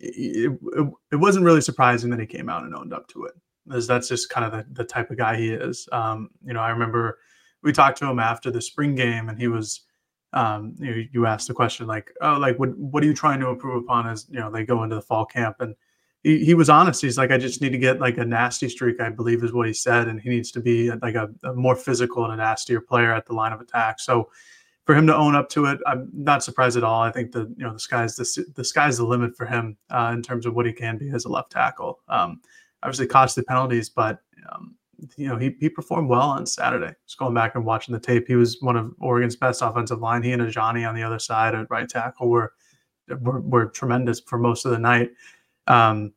it, 0.00 0.50
it, 0.50 0.88
it, 1.12 1.16
wasn't 1.16 1.44
really 1.44 1.60
surprising 1.60 2.10
that 2.10 2.18
he 2.18 2.26
came 2.26 2.48
out 2.48 2.64
and 2.64 2.74
owned 2.74 2.92
up 2.92 3.06
to 3.08 3.24
it 3.24 3.34
because 3.64 3.86
that's 3.86 4.08
just 4.08 4.28
kind 4.30 4.44
of 4.44 4.50
the, 4.50 4.66
the 4.72 4.84
type 4.84 5.08
of 5.08 5.16
guy 5.16 5.36
he 5.36 5.50
is. 5.50 5.88
Um, 5.92 6.30
you 6.44 6.52
know 6.52 6.60
i 6.60 6.70
remember 6.70 7.18
we 7.62 7.72
talked 7.72 7.98
to 7.98 8.06
him 8.06 8.18
after 8.18 8.50
the 8.50 8.60
spring 8.60 8.96
game 8.96 9.28
and 9.28 9.38
he 9.38 9.46
was 9.46 9.82
um, 10.32 10.74
you, 10.78 11.08
you 11.12 11.26
asked 11.26 11.48
the 11.48 11.54
question 11.54 11.86
like, 11.86 12.12
oh, 12.20 12.38
like 12.38 12.58
what 12.58 12.76
what 12.78 13.02
are 13.02 13.06
you 13.06 13.14
trying 13.14 13.40
to 13.40 13.48
improve 13.48 13.82
upon 13.82 14.08
as 14.08 14.26
you 14.30 14.40
know 14.40 14.50
they 14.50 14.64
go 14.64 14.82
into 14.82 14.96
the 14.96 15.02
fall 15.02 15.26
camp? 15.26 15.56
And 15.60 15.74
he, 16.22 16.44
he 16.44 16.54
was 16.54 16.70
honest. 16.70 17.02
He's 17.02 17.18
like, 17.18 17.30
I 17.30 17.38
just 17.38 17.60
need 17.60 17.72
to 17.72 17.78
get 17.78 18.00
like 18.00 18.18
a 18.18 18.24
nasty 18.24 18.68
streak, 18.68 19.00
I 19.00 19.10
believe 19.10 19.42
is 19.42 19.52
what 19.52 19.66
he 19.66 19.72
said, 19.72 20.08
and 20.08 20.20
he 20.20 20.28
needs 20.28 20.50
to 20.52 20.60
be 20.60 20.90
like 20.90 21.14
a, 21.14 21.28
a 21.44 21.52
more 21.52 21.76
physical 21.76 22.24
and 22.24 22.32
a 22.32 22.36
nastier 22.36 22.80
player 22.80 23.12
at 23.12 23.26
the 23.26 23.34
line 23.34 23.52
of 23.52 23.60
attack. 23.60 24.00
So 24.00 24.30
for 24.84 24.94
him 24.94 25.06
to 25.06 25.16
own 25.16 25.34
up 25.34 25.48
to 25.50 25.66
it, 25.66 25.78
I'm 25.86 26.10
not 26.12 26.42
surprised 26.42 26.76
at 26.76 26.84
all. 26.84 27.02
I 27.02 27.10
think 27.10 27.32
the 27.32 27.52
you 27.56 27.64
know 27.64 27.72
the 27.72 27.80
sky's 27.80 28.16
the, 28.16 28.44
the 28.54 28.64
sky's 28.64 28.98
the 28.98 29.04
limit 29.04 29.36
for 29.36 29.46
him 29.46 29.76
uh, 29.90 30.12
in 30.14 30.22
terms 30.22 30.46
of 30.46 30.54
what 30.54 30.66
he 30.66 30.72
can 30.72 30.98
be 30.98 31.10
as 31.10 31.24
a 31.24 31.28
left 31.28 31.52
tackle. 31.52 32.00
Um, 32.08 32.40
obviously 32.82 33.06
costly 33.06 33.44
penalties, 33.44 33.88
but 33.88 34.20
um, 34.50 34.74
you 35.16 35.28
know, 35.28 35.36
he, 35.36 35.56
he 35.60 35.68
performed 35.68 36.08
well 36.08 36.20
on 36.20 36.46
Saturday. 36.46 36.94
Just 37.06 37.18
going 37.18 37.34
back 37.34 37.54
and 37.54 37.64
watching 37.64 37.92
the 37.92 38.00
tape, 38.00 38.26
he 38.26 38.36
was 38.36 38.58
one 38.60 38.76
of 38.76 38.92
Oregon's 39.00 39.36
best 39.36 39.62
offensive 39.62 40.00
line. 40.00 40.22
He 40.22 40.32
and 40.32 40.50
Johnny 40.50 40.84
on 40.84 40.94
the 40.94 41.02
other 41.02 41.18
side 41.18 41.54
at 41.54 41.70
right 41.70 41.88
tackle 41.88 42.28
were, 42.28 42.52
were, 43.20 43.40
were 43.40 43.66
tremendous 43.66 44.20
for 44.20 44.38
most 44.38 44.64
of 44.64 44.70
the 44.72 44.78
night. 44.78 45.10
Um, 45.66 46.12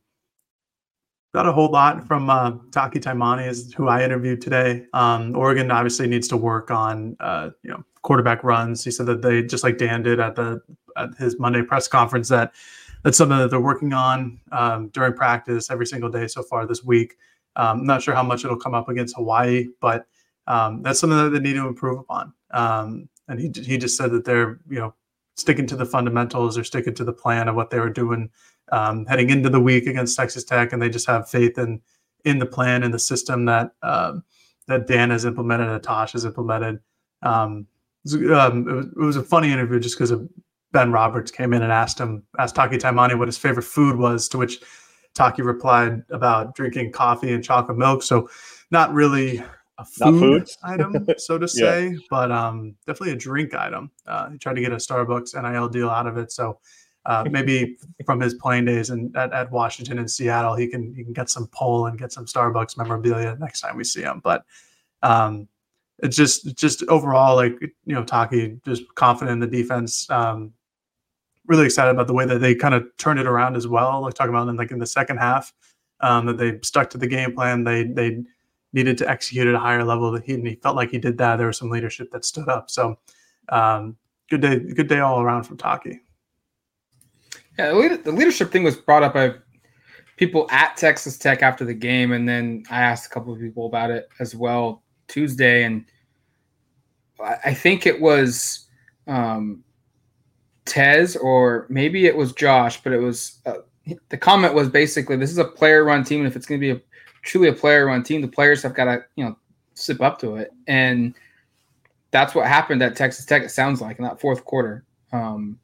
got 1.34 1.46
a 1.46 1.52
whole 1.52 1.70
lot 1.70 2.06
from 2.06 2.30
uh, 2.30 2.52
Taki 2.72 2.98
Taimani, 2.98 3.46
is 3.46 3.74
who 3.74 3.88
I 3.88 4.02
interviewed 4.02 4.40
today. 4.40 4.86
Um, 4.94 5.36
Oregon 5.36 5.70
obviously 5.70 6.06
needs 6.06 6.28
to 6.28 6.36
work 6.36 6.70
on 6.70 7.16
uh, 7.20 7.50
you 7.62 7.70
know 7.70 7.84
quarterback 8.02 8.42
runs. 8.42 8.84
He 8.84 8.90
said 8.90 9.06
that 9.06 9.22
they 9.22 9.42
just 9.42 9.62
like 9.62 9.78
Dan 9.78 10.02
did 10.02 10.20
at 10.20 10.36
the 10.36 10.62
at 10.96 11.10
his 11.18 11.38
Monday 11.38 11.62
press 11.62 11.88
conference 11.88 12.28
that 12.30 12.54
that's 13.02 13.18
something 13.18 13.38
that 13.38 13.50
they're 13.50 13.60
working 13.60 13.92
on 13.92 14.40
um, 14.50 14.88
during 14.88 15.12
practice 15.12 15.70
every 15.70 15.86
single 15.86 16.10
day 16.10 16.26
so 16.26 16.42
far 16.42 16.66
this 16.66 16.82
week. 16.82 17.16
Um, 17.56 17.80
I'm 17.80 17.86
not 17.86 18.02
sure 18.02 18.14
how 18.14 18.22
much 18.22 18.44
it'll 18.44 18.58
come 18.58 18.74
up 18.74 18.88
against 18.88 19.16
Hawaii, 19.16 19.68
but 19.80 20.06
um, 20.46 20.82
that's 20.82 21.00
something 21.00 21.18
that 21.18 21.30
they 21.30 21.40
need 21.40 21.54
to 21.54 21.66
improve 21.66 21.98
upon. 21.98 22.32
Um, 22.52 23.08
and 23.28 23.40
he 23.40 23.50
he 23.62 23.78
just 23.78 23.96
said 23.96 24.12
that 24.12 24.24
they're 24.24 24.60
you 24.68 24.78
know 24.78 24.94
sticking 25.36 25.66
to 25.66 25.76
the 25.76 25.84
fundamentals 25.84 26.56
or 26.56 26.64
sticking 26.64 26.94
to 26.94 27.04
the 27.04 27.12
plan 27.12 27.48
of 27.48 27.56
what 27.56 27.70
they 27.70 27.80
were 27.80 27.90
doing 27.90 28.30
um, 28.72 29.06
heading 29.06 29.30
into 29.30 29.48
the 29.48 29.60
week 29.60 29.86
against 29.86 30.16
Texas 30.16 30.44
Tech, 30.44 30.72
and 30.72 30.80
they 30.80 30.88
just 30.88 31.06
have 31.06 31.28
faith 31.28 31.58
in 31.58 31.80
in 32.24 32.38
the 32.38 32.46
plan 32.46 32.82
and 32.82 32.92
the 32.92 32.98
system 32.98 33.44
that 33.46 33.72
um, 33.82 34.22
that 34.66 34.86
Dan 34.86 35.10
has 35.10 35.24
implemented, 35.24 35.68
that 35.68 35.82
Tosh 35.82 36.12
has 36.12 36.24
implemented. 36.24 36.76
It, 36.76 37.28
was, 37.28 38.14
um, 38.14 38.68
it, 38.68 38.72
was, 38.72 38.86
it, 38.86 38.98
was, 38.98 39.16
a 39.16 39.22
funny 39.22 39.50
interview 39.52 39.80
just 39.80 39.98
because 39.98 40.12
Ben 40.72 40.92
Roberts 40.92 41.30
came 41.30 41.52
in 41.52 41.62
and 41.62 41.72
asked 41.72 41.98
him, 41.98 42.24
asked 42.38 42.54
Taki 42.54 42.76
Taimani 42.76 43.18
what 43.18 43.28
his 43.28 43.38
favorite 43.38 43.64
food 43.64 43.96
was, 43.96 44.28
to 44.28 44.38
which 44.38 44.60
Taki 45.16 45.42
replied 45.42 46.02
about 46.10 46.54
drinking 46.54 46.92
coffee 46.92 47.32
and 47.32 47.42
chocolate 47.42 47.78
milk. 47.78 48.02
So 48.02 48.28
not 48.70 48.92
really 48.92 49.42
a 49.78 49.84
food, 49.84 50.48
item, 50.62 51.06
so 51.18 51.38
to 51.38 51.48
say, 51.48 51.88
yeah. 51.88 51.98
but 52.10 52.30
um, 52.30 52.74
definitely 52.86 53.12
a 53.12 53.16
drink 53.16 53.54
item. 53.54 53.90
Uh, 54.06 54.30
he 54.30 54.38
tried 54.38 54.54
to 54.54 54.60
get 54.60 54.72
a 54.72 54.76
Starbucks 54.76 55.34
NIL 55.34 55.68
deal 55.68 55.90
out 55.90 56.06
of 56.06 56.18
it. 56.18 56.30
So 56.30 56.58
uh, 57.06 57.24
maybe 57.30 57.78
from 58.04 58.20
his 58.20 58.34
playing 58.34 58.66
days 58.66 58.90
in, 58.90 59.10
at, 59.16 59.32
at 59.32 59.50
Washington 59.50 59.98
and 59.98 60.10
Seattle, 60.10 60.54
he 60.54 60.68
can 60.68 60.94
he 60.94 61.02
can 61.02 61.12
get 61.12 61.30
some 61.30 61.48
pull 61.48 61.86
and 61.86 61.98
get 61.98 62.12
some 62.12 62.26
Starbucks 62.26 62.76
memorabilia 62.76 63.36
next 63.40 63.62
time 63.62 63.76
we 63.76 63.84
see 63.84 64.02
him. 64.02 64.20
But 64.22 64.44
um, 65.02 65.48
it's 66.00 66.16
just 66.16 66.56
just 66.56 66.82
overall 66.84 67.36
like 67.36 67.58
you 67.60 67.94
know 67.94 68.04
Taki 68.04 68.58
just 68.66 68.82
confident 68.94 69.32
in 69.32 69.50
the 69.50 69.56
defense. 69.56 70.08
Um, 70.10 70.52
really 71.46 71.64
excited 71.64 71.90
about 71.90 72.06
the 72.06 72.14
way 72.14 72.26
that 72.26 72.38
they 72.38 72.54
kind 72.54 72.74
of 72.74 72.84
turned 72.98 73.18
it 73.18 73.26
around 73.26 73.56
as 73.56 73.66
well. 73.66 74.02
Like 74.02 74.14
talking 74.14 74.34
about 74.34 74.48
in 74.48 74.56
like 74.56 74.70
in 74.70 74.78
the 74.78 74.86
second 74.86 75.18
half, 75.18 75.52
um, 76.00 76.26
that 76.26 76.38
they 76.38 76.58
stuck 76.62 76.90
to 76.90 76.98
the 76.98 77.06
game 77.06 77.34
plan. 77.34 77.64
They 77.64 77.84
they 77.84 78.24
needed 78.72 78.98
to 78.98 79.08
execute 79.08 79.46
at 79.46 79.54
a 79.54 79.58
higher 79.58 79.84
level. 79.84 80.10
That 80.12 80.24
he 80.24 80.34
and 80.34 80.46
he 80.46 80.56
felt 80.56 80.76
like 80.76 80.90
he 80.90 80.98
did 80.98 81.18
that. 81.18 81.36
There 81.36 81.46
was 81.46 81.58
some 81.58 81.70
leadership 81.70 82.10
that 82.12 82.24
stood 82.24 82.48
up. 82.48 82.70
So 82.70 82.98
um, 83.48 83.96
good 84.28 84.40
day, 84.40 84.58
good 84.58 84.88
day 84.88 85.00
all 85.00 85.20
around 85.20 85.44
from 85.44 85.56
Taki. 85.56 86.00
Yeah, 87.58 87.72
the 88.04 88.12
leadership 88.12 88.52
thing 88.52 88.64
was 88.64 88.76
brought 88.76 89.02
up 89.02 89.14
by 89.14 89.34
people 90.16 90.46
at 90.50 90.76
Texas 90.76 91.16
Tech 91.16 91.42
after 91.42 91.64
the 91.64 91.74
game, 91.74 92.12
and 92.12 92.28
then 92.28 92.64
I 92.70 92.82
asked 92.82 93.06
a 93.06 93.10
couple 93.10 93.32
of 93.32 93.40
people 93.40 93.66
about 93.66 93.90
it 93.90 94.08
as 94.20 94.34
well 94.34 94.82
Tuesday, 95.08 95.64
and 95.64 95.84
I 97.18 97.54
think 97.54 97.86
it 97.86 97.98
was 97.98 98.66
um, 99.06 99.64
Tez 100.66 101.16
or 101.16 101.66
maybe 101.68 102.06
it 102.06 102.16
was 102.16 102.32
Josh, 102.32 102.82
but 102.82 102.92
it 102.92 102.98
was 102.98 103.38
uh, 103.46 103.54
the 104.08 104.18
comment 104.18 104.54
was 104.54 104.68
basically 104.68 105.16
this 105.16 105.30
is 105.30 105.38
a 105.38 105.44
player 105.44 105.84
run 105.84 106.04
team, 106.04 106.20
and 106.20 106.28
if 106.28 106.36
it's 106.36 106.46
going 106.46 106.60
to 106.60 106.66
be 106.66 106.78
a 106.78 106.82
truly 107.22 107.48
a 107.48 107.52
player 107.52 107.86
run 107.86 108.02
team, 108.02 108.20
the 108.20 108.28
players 108.28 108.62
have 108.62 108.74
got 108.74 108.84
to 108.84 109.04
you 109.16 109.24
know 109.24 109.36
slip 109.74 110.00
up 110.00 110.18
to 110.20 110.36
it. 110.36 110.50
And 110.66 111.14
that's 112.10 112.34
what 112.34 112.46
happened 112.46 112.82
at 112.82 112.96
Texas 112.96 113.24
Tech. 113.24 113.42
It 113.42 113.50
sounds 113.50 113.80
like 113.80 113.98
in 113.98 114.04
that 114.04 114.20
fourth 114.20 114.44
quarter. 114.44 114.84
Um, 115.12 115.58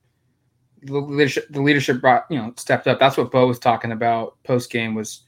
the 0.82 0.98
leadership, 0.98 1.46
the 1.50 1.62
leadership 1.62 2.00
brought, 2.00 2.26
you 2.28 2.38
know, 2.38 2.52
stepped 2.56 2.86
up. 2.86 2.98
That's 2.98 3.16
what 3.16 3.30
Bo 3.30 3.46
was 3.46 3.58
talking 3.58 3.92
about 3.92 4.36
post 4.44 4.70
game. 4.70 4.94
Was 4.94 5.22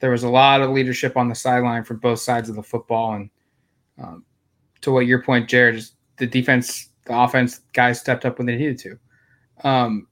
there 0.00 0.10
was 0.10 0.22
a 0.24 0.28
lot 0.28 0.60
of 0.60 0.70
leadership 0.70 1.16
on 1.16 1.28
the 1.28 1.34
sideline 1.34 1.84
from 1.84 1.98
both 1.98 2.20
sides 2.20 2.48
of 2.48 2.56
the 2.56 2.62
football, 2.62 3.14
and 3.14 3.30
um, 4.02 4.24
to 4.80 4.92
what 4.92 5.06
your 5.06 5.22
point, 5.22 5.48
Jared, 5.48 5.84
the 6.18 6.26
defense, 6.26 6.90
the 7.06 7.18
offense 7.18 7.60
guys 7.72 8.00
stepped 8.00 8.24
up 8.24 8.38
when 8.38 8.46
they 8.46 8.56
needed 8.56 8.78
to. 8.78 8.98
Um, 9.64 10.06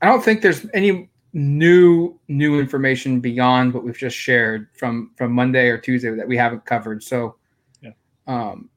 I 0.00 0.06
don't 0.06 0.22
think 0.22 0.42
there's 0.42 0.66
any 0.74 1.08
new 1.32 2.18
new 2.28 2.60
information 2.60 3.18
beyond 3.20 3.74
what 3.74 3.82
we've 3.82 3.98
just 3.98 4.16
shared 4.16 4.68
from 4.74 5.10
from 5.16 5.32
Monday 5.32 5.68
or 5.68 5.78
Tuesday 5.78 6.10
that 6.10 6.28
we 6.28 6.36
haven't 6.36 6.64
covered. 6.64 7.02
So, 7.02 7.36
yeah. 7.82 7.90
um, 8.26 8.70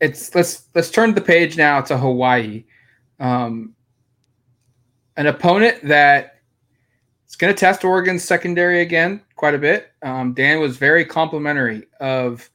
it's 0.00 0.34
let's 0.34 0.68
let's 0.74 0.90
turn 0.90 1.14
the 1.14 1.20
page 1.20 1.56
now 1.56 1.80
to 1.82 1.96
Hawaii, 1.96 2.64
um, 3.20 3.74
an 5.16 5.26
opponent 5.26 5.82
that 5.84 6.40
is 7.28 7.36
going 7.36 7.52
to 7.52 7.58
test 7.58 7.84
Oregon's 7.84 8.22
secondary 8.22 8.82
again 8.82 9.22
quite 9.36 9.54
a 9.54 9.58
bit. 9.58 9.92
Um, 10.02 10.34
Dan 10.34 10.60
was 10.60 10.76
very 10.76 11.04
complimentary 11.04 11.86
of 12.00 12.48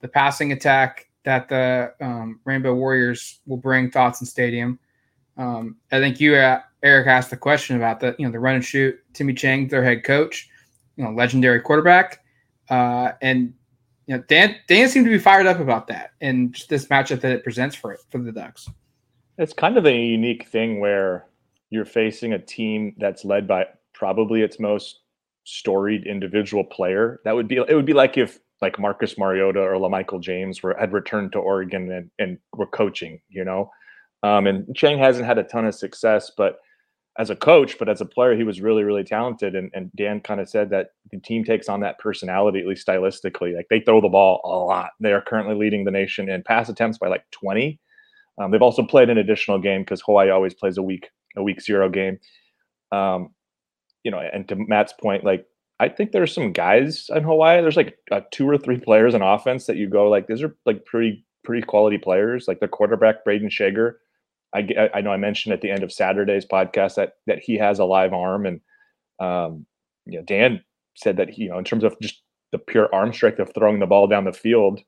the 0.00 0.08
passing 0.08 0.52
attack 0.52 1.08
that 1.24 1.48
the 1.48 1.92
um, 2.00 2.40
Rainbow 2.44 2.74
Warriors 2.74 3.40
will 3.46 3.56
bring 3.56 3.90
Autzen 3.90 4.26
Stadium. 4.26 4.78
Um, 5.40 5.76
I 5.90 6.00
think 6.00 6.20
you, 6.20 6.36
uh, 6.36 6.60
Erik, 6.82 7.06
asked 7.06 7.30
the 7.30 7.36
question 7.36 7.76
about 7.76 7.98
the 8.00 8.14
you 8.18 8.26
know 8.26 8.30
the 8.30 8.38
run 8.38 8.56
and 8.56 8.64
shoot. 8.64 8.98
Timmy 9.14 9.32
Chang, 9.32 9.68
their 9.68 9.82
head 9.82 10.04
coach, 10.04 10.50
you 10.96 11.04
know, 11.04 11.10
legendary 11.10 11.60
quarterback, 11.60 12.20
uh, 12.68 13.12
and 13.22 13.54
you 14.06 14.16
know 14.16 14.22
Dan 14.28 14.56
Dan 14.68 14.88
seemed 14.90 15.06
to 15.06 15.10
be 15.10 15.18
fired 15.18 15.46
up 15.46 15.58
about 15.58 15.86
that 15.86 16.10
and 16.20 16.52
just 16.52 16.68
this 16.68 16.86
matchup 16.86 17.22
that 17.22 17.32
it 17.32 17.42
presents 17.42 17.74
for 17.74 17.92
it 17.92 18.00
for 18.10 18.18
the 18.18 18.32
Ducks. 18.32 18.68
It's 19.38 19.54
kind 19.54 19.78
of 19.78 19.86
a 19.86 19.96
unique 19.96 20.46
thing 20.46 20.78
where 20.78 21.26
you're 21.70 21.86
facing 21.86 22.34
a 22.34 22.38
team 22.38 22.94
that's 22.98 23.24
led 23.24 23.48
by 23.48 23.64
probably 23.94 24.42
its 24.42 24.60
most 24.60 25.00
storied 25.44 26.06
individual 26.06 26.64
player. 26.64 27.20
That 27.24 27.34
would 27.34 27.48
be 27.48 27.56
it 27.56 27.74
would 27.74 27.86
be 27.86 27.94
like 27.94 28.18
if 28.18 28.38
like 28.60 28.78
Marcus 28.78 29.16
Mariota 29.16 29.60
or 29.60 29.76
LaMichael 29.76 30.20
James 30.20 30.62
were 30.62 30.76
had 30.78 30.92
returned 30.92 31.32
to 31.32 31.38
Oregon 31.38 31.90
and, 31.90 32.10
and 32.18 32.38
were 32.54 32.66
coaching, 32.66 33.22
you 33.30 33.42
know. 33.42 33.70
Um, 34.22 34.46
and 34.46 34.74
Chang 34.76 34.98
hasn't 34.98 35.26
had 35.26 35.38
a 35.38 35.44
ton 35.44 35.66
of 35.66 35.74
success, 35.74 36.30
but 36.36 36.58
as 37.18 37.30
a 37.30 37.36
coach, 37.36 37.78
but 37.78 37.88
as 37.88 38.00
a 38.00 38.06
player, 38.06 38.36
he 38.36 38.44
was 38.44 38.60
really, 38.60 38.84
really 38.84 39.04
talented. 39.04 39.54
And, 39.54 39.70
and 39.74 39.90
Dan 39.96 40.20
kind 40.20 40.40
of 40.40 40.48
said 40.48 40.70
that 40.70 40.92
the 41.10 41.18
team 41.18 41.44
takes 41.44 41.68
on 41.68 41.80
that 41.80 41.98
personality, 41.98 42.60
at 42.60 42.66
least 42.66 42.86
stylistically. 42.86 43.54
Like 43.54 43.66
they 43.68 43.80
throw 43.80 44.00
the 44.00 44.08
ball 44.08 44.40
a 44.44 44.48
lot. 44.48 44.90
They 45.00 45.12
are 45.12 45.20
currently 45.20 45.54
leading 45.54 45.84
the 45.84 45.90
nation 45.90 46.30
in 46.30 46.42
pass 46.42 46.68
attempts 46.68 46.98
by 46.98 47.08
like 47.08 47.24
20. 47.32 47.78
Um, 48.38 48.50
they've 48.50 48.62
also 48.62 48.82
played 48.82 49.10
an 49.10 49.18
additional 49.18 49.58
game 49.58 49.82
because 49.82 50.00
Hawaii 50.02 50.30
always 50.30 50.54
plays 50.54 50.78
a 50.78 50.82
week, 50.82 51.10
a 51.36 51.42
week 51.42 51.60
zero 51.60 51.88
game. 51.90 52.18
Um, 52.92 53.34
you 54.02 54.10
know, 54.10 54.20
and 54.20 54.48
to 54.48 54.56
Matt's 54.56 54.94
point, 54.94 55.24
like 55.24 55.46
I 55.78 55.88
think 55.88 56.12
there's 56.12 56.34
some 56.34 56.52
guys 56.52 57.10
in 57.14 57.22
Hawaii. 57.22 57.60
There's 57.60 57.76
like 57.76 57.98
two 58.30 58.48
or 58.48 58.56
three 58.56 58.78
players 58.78 59.14
in 59.14 59.22
offense 59.22 59.66
that 59.66 59.76
you 59.76 59.88
go 59.88 60.08
like 60.08 60.26
these 60.26 60.42
are 60.42 60.56
like 60.64 60.86
pretty 60.86 61.24
pretty 61.44 61.62
quality 61.66 61.98
players. 61.98 62.46
Like 62.48 62.60
the 62.60 62.68
quarterback 62.68 63.24
Brayden 63.26 63.50
Schager 63.50 64.00
I, 64.54 64.90
I 64.94 65.00
know 65.00 65.12
I 65.12 65.16
mentioned 65.16 65.52
at 65.52 65.60
the 65.60 65.70
end 65.70 65.82
of 65.82 65.92
Saturday's 65.92 66.46
podcast 66.46 66.96
that 66.96 67.14
that 67.26 67.38
he 67.38 67.56
has 67.56 67.78
a 67.78 67.84
live 67.84 68.12
arm, 68.12 68.46
and 68.46 68.60
um, 69.20 69.66
you 70.06 70.18
know 70.18 70.24
Dan 70.24 70.62
said 70.96 71.16
that 71.18 71.38
you 71.38 71.48
know 71.48 71.58
in 71.58 71.64
terms 71.64 71.84
of 71.84 71.98
just 72.00 72.22
the 72.52 72.58
pure 72.58 72.92
arm 72.92 73.12
strength 73.12 73.38
of 73.38 73.52
throwing 73.54 73.78
the 73.78 73.86
ball 73.86 74.06
down 74.06 74.24
the 74.24 74.32
field, 74.32 74.80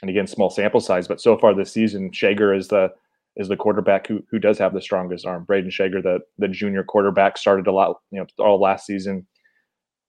and 0.00 0.10
again 0.10 0.26
small 0.26 0.50
sample 0.50 0.80
size, 0.80 1.06
but 1.06 1.20
so 1.20 1.36
far 1.36 1.54
this 1.54 1.72
season 1.72 2.10
Schager 2.12 2.54
is 2.54 2.68
the 2.68 2.92
is 3.36 3.48
the 3.48 3.56
quarterback 3.56 4.06
who 4.06 4.24
who 4.30 4.38
does 4.38 4.58
have 4.58 4.72
the 4.72 4.80
strongest 4.80 5.26
arm. 5.26 5.44
Brayden 5.44 5.70
Schager, 5.70 6.00
the 6.00 6.20
the 6.38 6.48
junior 6.48 6.82
quarterback, 6.82 7.36
started 7.36 7.66
a 7.66 7.72
lot 7.72 8.00
you 8.10 8.18
know 8.18 8.26
all 8.38 8.58
last 8.58 8.86
season, 8.86 9.26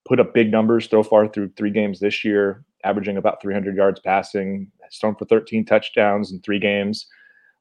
put 0.05 0.21
up 0.21 0.33
big 0.33 0.51
numbers 0.51 0.89
so 0.89 1.03
far 1.03 1.27
through 1.27 1.51
three 1.57 1.71
games 1.71 1.99
this 1.99 2.23
year, 2.23 2.63
averaging 2.85 3.17
about 3.17 3.41
300 3.41 3.75
yards 3.75 3.99
passing, 3.99 4.71
thrown 4.99 5.15
for 5.15 5.25
13 5.25 5.65
touchdowns 5.65 6.31
in 6.31 6.39
three 6.39 6.59
games 6.59 7.07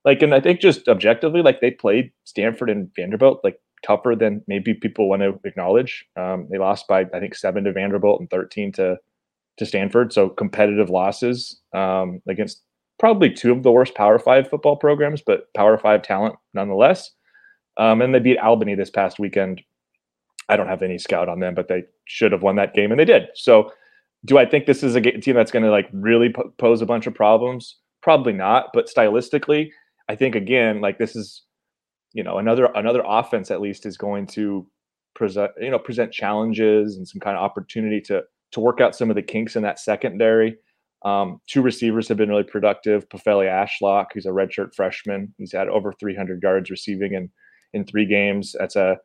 like, 0.05 0.23
and 0.23 0.35
I 0.35 0.41
think 0.41 0.61
just 0.61 0.89
objectively, 0.89 1.43
like 1.43 1.61
they 1.61 1.71
played 1.71 2.13
Stanford 2.25 2.71
and 2.71 2.91
Vanderbilt 2.95 3.41
like 3.45 3.61
tougher 3.85 4.15
than 4.19 4.43
maybe 4.47 4.75
people 4.75 5.09
want 5.09 5.23
to 5.23 5.39
acknowledge. 5.45 6.05
Um, 6.17 6.47
they 6.51 6.59
lost 6.59 6.89
by 6.89 7.01
I 7.15 7.21
think 7.21 7.35
seven 7.35 7.65
to 7.65 7.73
Vanderbilt 7.73 8.21
and 8.21 8.31
thirteen 8.31 8.73
to 8.73 8.99
to 9.59 9.67
Stanford, 9.67 10.13
so 10.13 10.29
competitive 10.29 10.89
losses 10.89 11.61
um, 11.75 12.23
against 12.29 12.63
probably 12.99 13.31
two 13.31 13.53
of 13.53 13.63
the 13.63 13.71
worst 13.71 13.95
Power 13.95 14.19
Five 14.19 14.49
football 14.49 14.77
programs, 14.77 15.23
but 15.23 15.53
Power 15.55 15.77
Five 15.79 16.03
talent 16.03 16.37
nonetheless. 16.55 17.11
Um, 17.77 18.03
and 18.03 18.15
they 18.15 18.19
beat 18.19 18.39
Albany 18.39 18.75
this 18.75 18.91
past 18.91 19.19
weekend. 19.19 19.63
I 20.49 20.57
don't 20.57 20.67
have 20.67 20.83
any 20.83 20.99
scout 20.99 21.29
on 21.29 21.41
them, 21.41 21.55
but 21.55 21.69
they 21.69 21.85
should 22.07 22.33
have 22.33 22.43
won 22.43 22.57
that 22.57 22.75
game, 22.75 22.91
and 22.91 22.99
they 22.99 23.05
did. 23.05 23.29
So, 23.35 23.71
do 24.25 24.39
I 24.39 24.45
think 24.45 24.67
this 24.67 24.83
is 24.83 24.97
a 24.97 25.01
team 25.01 25.35
that's 25.35 25.51
going 25.51 25.65
to 25.65 25.71
like 25.71 25.89
really 25.93 26.35
pose 26.59 26.83
a 26.83 26.87
bunch 26.87 27.07
of 27.07 27.15
problems? 27.15 27.77
Probably 28.03 28.33
not. 28.33 28.67
But 28.75 28.89
stylistically, 28.89 29.71
I 30.11 30.17
think 30.17 30.35
again, 30.35 30.81
like 30.81 30.99
this 30.99 31.15
is, 31.15 31.45
you 32.15 32.25
know, 32.25 32.39
another 32.39 32.65
another 32.75 33.05
offense 33.07 33.49
at 33.53 33.61
least 33.61 33.87
is 33.87 33.97
going 33.97 34.27
to 34.29 34.67
present, 35.15 35.53
you 35.61 35.71
know, 35.71 35.79
present 35.79 36.11
challenges 36.13 36.97
and 36.97 37.07
some 37.07 37.21
kind 37.21 37.37
of 37.37 37.45
opportunity 37.45 38.01
to 38.07 38.23
to 38.51 38.61
work 38.61 38.81
out 38.81 38.97
some 38.97 39.09
of 39.09 39.15
the 39.15 39.23
kinks 39.23 39.55
in 39.55 39.63
that 39.63 39.79
secondary. 39.79 40.57
Um, 41.05 41.41
two 41.47 41.63
receivers 41.63 42.09
have 42.09 42.17
been 42.17 42.29
really 42.29 42.43
productive. 42.43 43.09
Pofele 43.09 43.47
Ashlock, 43.47 44.07
who's 44.13 44.27
a 44.27 44.31
redshirt 44.31 44.75
freshman, 44.75 45.33
he's 45.39 45.53
had 45.53 45.69
over 45.69 45.93
300 45.93 46.43
yards 46.43 46.71
receiving 46.71 47.15
in 47.15 47.31
in 47.73 47.85
three 47.85 48.05
games. 48.05 48.57
That's 48.59 48.75
a 48.75 48.97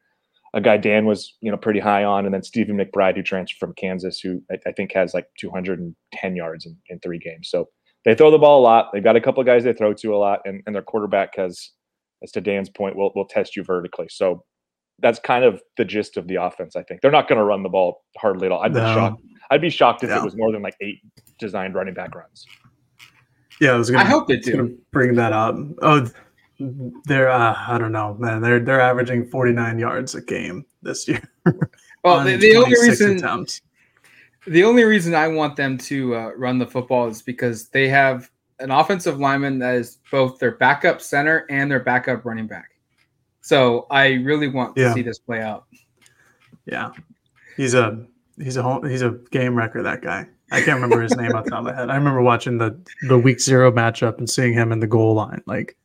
a 0.55 0.61
guy 0.61 0.77
Dan 0.77 1.05
was 1.05 1.35
you 1.39 1.51
know 1.51 1.57
pretty 1.57 1.81
high 1.81 2.03
on, 2.03 2.25
and 2.25 2.33
then 2.33 2.41
Stephen 2.41 2.77
McBride, 2.77 3.15
who 3.15 3.21
transferred 3.21 3.59
from 3.59 3.75
Kansas, 3.75 4.19
who 4.19 4.41
I, 4.51 4.55
I 4.65 4.71
think 4.71 4.91
has 4.93 5.13
like 5.13 5.27
210 5.39 6.35
yards 6.35 6.65
in, 6.65 6.75
in 6.89 6.99
three 6.99 7.19
games. 7.19 7.49
So 7.51 7.69
they 8.05 8.15
throw 8.15 8.31
the 8.31 8.37
ball 8.37 8.61
a 8.61 8.63
lot. 8.63 8.89
They've 8.93 9.03
got 9.03 9.15
a 9.15 9.21
couple 9.21 9.41
of 9.41 9.47
guys 9.47 9.63
they 9.63 9.73
throw 9.73 9.93
to 9.93 10.15
a 10.15 10.17
lot, 10.17 10.41
and, 10.45 10.61
and 10.65 10.75
their 10.75 10.83
quarterback 10.83 11.35
has, 11.35 11.71
as 12.23 12.31
to 12.33 12.41
Dan's 12.41 12.69
point, 12.69 12.95
will 12.95 13.11
will 13.15 13.25
test 13.25 13.55
you 13.55 13.63
vertically. 13.63 14.07
So 14.09 14.43
that's 14.99 15.19
kind 15.19 15.43
of 15.43 15.61
the 15.77 15.85
gist 15.85 16.15
of 16.15 16.27
the 16.27 16.35
offense. 16.35 16.75
I 16.75 16.83
think 16.83 17.01
they're 17.01 17.11
not 17.11 17.27
going 17.27 17.39
to 17.39 17.43
run 17.43 17.63
the 17.63 17.69
ball 17.69 18.03
hardly 18.17 18.45
at 18.45 18.51
all. 18.51 18.61
I'd 18.61 18.73
be 18.73 18.79
shocked. 18.79 19.21
I'd 19.51 19.61
be 19.61 19.69
shocked 19.69 20.03
if 20.03 20.09
it 20.09 20.23
was 20.23 20.35
more 20.35 20.51
than 20.51 20.61
like 20.61 20.75
eight 20.81 21.01
designed 21.39 21.75
running 21.75 21.93
back 21.93 22.15
runs. 22.15 22.45
Yeah, 23.59 23.71
I 23.73 23.75
was 23.75 23.89
going. 23.89 24.03
To 24.03 24.07
I 24.07 24.09
hope 24.09 24.27
they 24.27 24.37
do. 24.37 24.57
To 24.57 24.77
bring 24.91 25.15
that 25.15 25.33
up. 25.33 25.55
Oh, 25.81 26.07
they're 27.05 27.29
uh, 27.29 27.55
I 27.67 27.77
don't 27.77 27.91
know, 27.91 28.15
man. 28.19 28.41
They're 28.41 28.59
they're 28.59 28.81
averaging 28.81 29.29
49 29.29 29.79
yards 29.79 30.15
a 30.15 30.21
game 30.21 30.65
this 30.81 31.07
year. 31.07 31.21
well, 32.03 32.23
the, 32.23 32.35
the 32.37 32.55
only 32.55 32.79
reason 32.81 33.17
attempts. 33.17 33.61
The 34.47 34.63
only 34.63 34.83
reason 34.83 35.15
I 35.15 35.27
want 35.27 35.55
them 35.55 35.77
to 35.79 36.15
uh, 36.15 36.31
run 36.35 36.59
the 36.59 36.67
football 36.67 37.07
is 37.07 37.21
because 37.21 37.69
they 37.69 37.87
have 37.87 38.29
an 38.59 38.71
offensive 38.71 39.19
lineman 39.19 39.59
that 39.59 39.75
is 39.75 39.97
both 40.11 40.39
their 40.39 40.51
backup 40.51 41.01
center 41.01 41.45
and 41.49 41.69
their 41.69 41.79
backup 41.79 42.25
running 42.25 42.47
back. 42.47 42.71
So 43.41 43.85
I 43.89 44.13
really 44.13 44.47
want 44.47 44.75
to 44.75 44.93
see 44.93 45.01
this 45.01 45.19
play 45.19 45.41
out. 45.41 45.65
Yeah, 46.65 46.91
he's 47.57 47.73
a 47.73 48.05
he's 48.37 48.57
a 48.57 48.79
he's 48.87 49.01
a 49.03 49.11
game 49.31 49.55
wrecker. 49.55 49.83
That 49.83 50.01
guy. 50.01 50.27
I 50.51 50.61
can't 50.61 50.79
remember 50.79 51.01
his 51.01 51.15
name 51.15 51.35
off 51.35 51.45
the 51.45 51.51
top 51.51 51.59
of 51.59 51.65
my 51.65 51.75
head. 51.75 51.89
I 51.89 51.95
remember 51.95 52.21
watching 52.21 52.57
the 52.57 52.79
the 53.07 53.17
week 53.17 53.39
zero 53.39 53.71
matchup 53.71 54.17
and 54.19 54.29
seeing 54.29 54.53
him 54.53 54.71
in 54.71 54.79
the 54.79 54.87
goal 54.87 55.15
line. 55.15 55.41
Like 55.45 55.75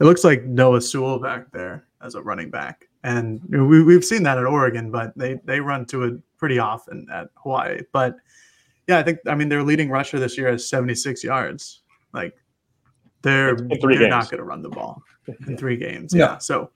it 0.00 0.04
looks 0.04 0.24
like 0.24 0.44
Noah 0.44 0.80
Sewell 0.80 1.18
back 1.18 1.50
there 1.52 1.86
as 2.02 2.14
a 2.14 2.22
running 2.22 2.50
back, 2.50 2.88
and 3.02 3.40
we, 3.48 3.82
we've 3.82 4.04
seen 4.04 4.22
that 4.24 4.38
at 4.38 4.44
Oregon, 4.44 4.90
but 4.90 5.16
they 5.16 5.40
they 5.44 5.60
run 5.60 5.86
to 5.86 6.04
it 6.04 6.14
pretty 6.38 6.58
often 6.58 7.06
at 7.12 7.28
Hawaii. 7.36 7.80
But 7.92 8.16
yeah, 8.86 8.98
I 8.98 9.02
think 9.02 9.18
I 9.26 9.34
mean 9.34 9.48
their 9.48 9.62
leading 9.62 9.90
rusher 9.90 10.18
this 10.18 10.38
year 10.38 10.50
has 10.50 10.68
76 10.68 11.22
yards. 11.22 11.82
Like 12.12 12.34
they're 13.22 13.56
they're 13.56 14.08
not 14.08 14.30
going 14.30 14.38
to 14.38 14.44
run 14.44 14.62
the 14.62 14.70
ball 14.70 15.02
in 15.46 15.56
three 15.58 15.76
games. 15.76 16.14
Yeah, 16.14 16.32
yeah. 16.32 16.38
so 16.38 16.70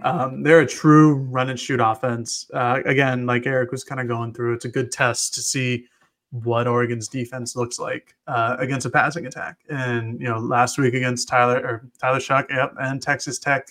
um, 0.00 0.42
they're 0.42 0.60
a 0.60 0.66
true 0.66 1.14
run 1.14 1.50
and 1.50 1.58
shoot 1.58 1.80
offense. 1.80 2.50
Uh, 2.52 2.80
again, 2.84 3.26
like 3.26 3.46
Eric 3.46 3.72
was 3.72 3.84
kind 3.84 4.00
of 4.00 4.08
going 4.08 4.32
through, 4.32 4.54
it's 4.54 4.64
a 4.64 4.70
good 4.70 4.92
test 4.92 5.34
to 5.34 5.40
see 5.40 5.86
what 6.30 6.66
Oregon's 6.66 7.08
defense 7.08 7.56
looks 7.56 7.78
like 7.78 8.14
uh, 8.26 8.56
against 8.58 8.84
a 8.86 8.90
passing 8.90 9.26
attack. 9.26 9.58
And 9.70 10.20
you 10.20 10.28
know, 10.28 10.38
last 10.38 10.78
week 10.78 10.94
against 10.94 11.28
Tyler 11.28 11.56
or 11.56 11.88
Tyler 12.00 12.18
Shough, 12.18 12.48
yep, 12.50 12.74
and 12.80 13.00
Texas 13.00 13.38
Tech, 13.38 13.68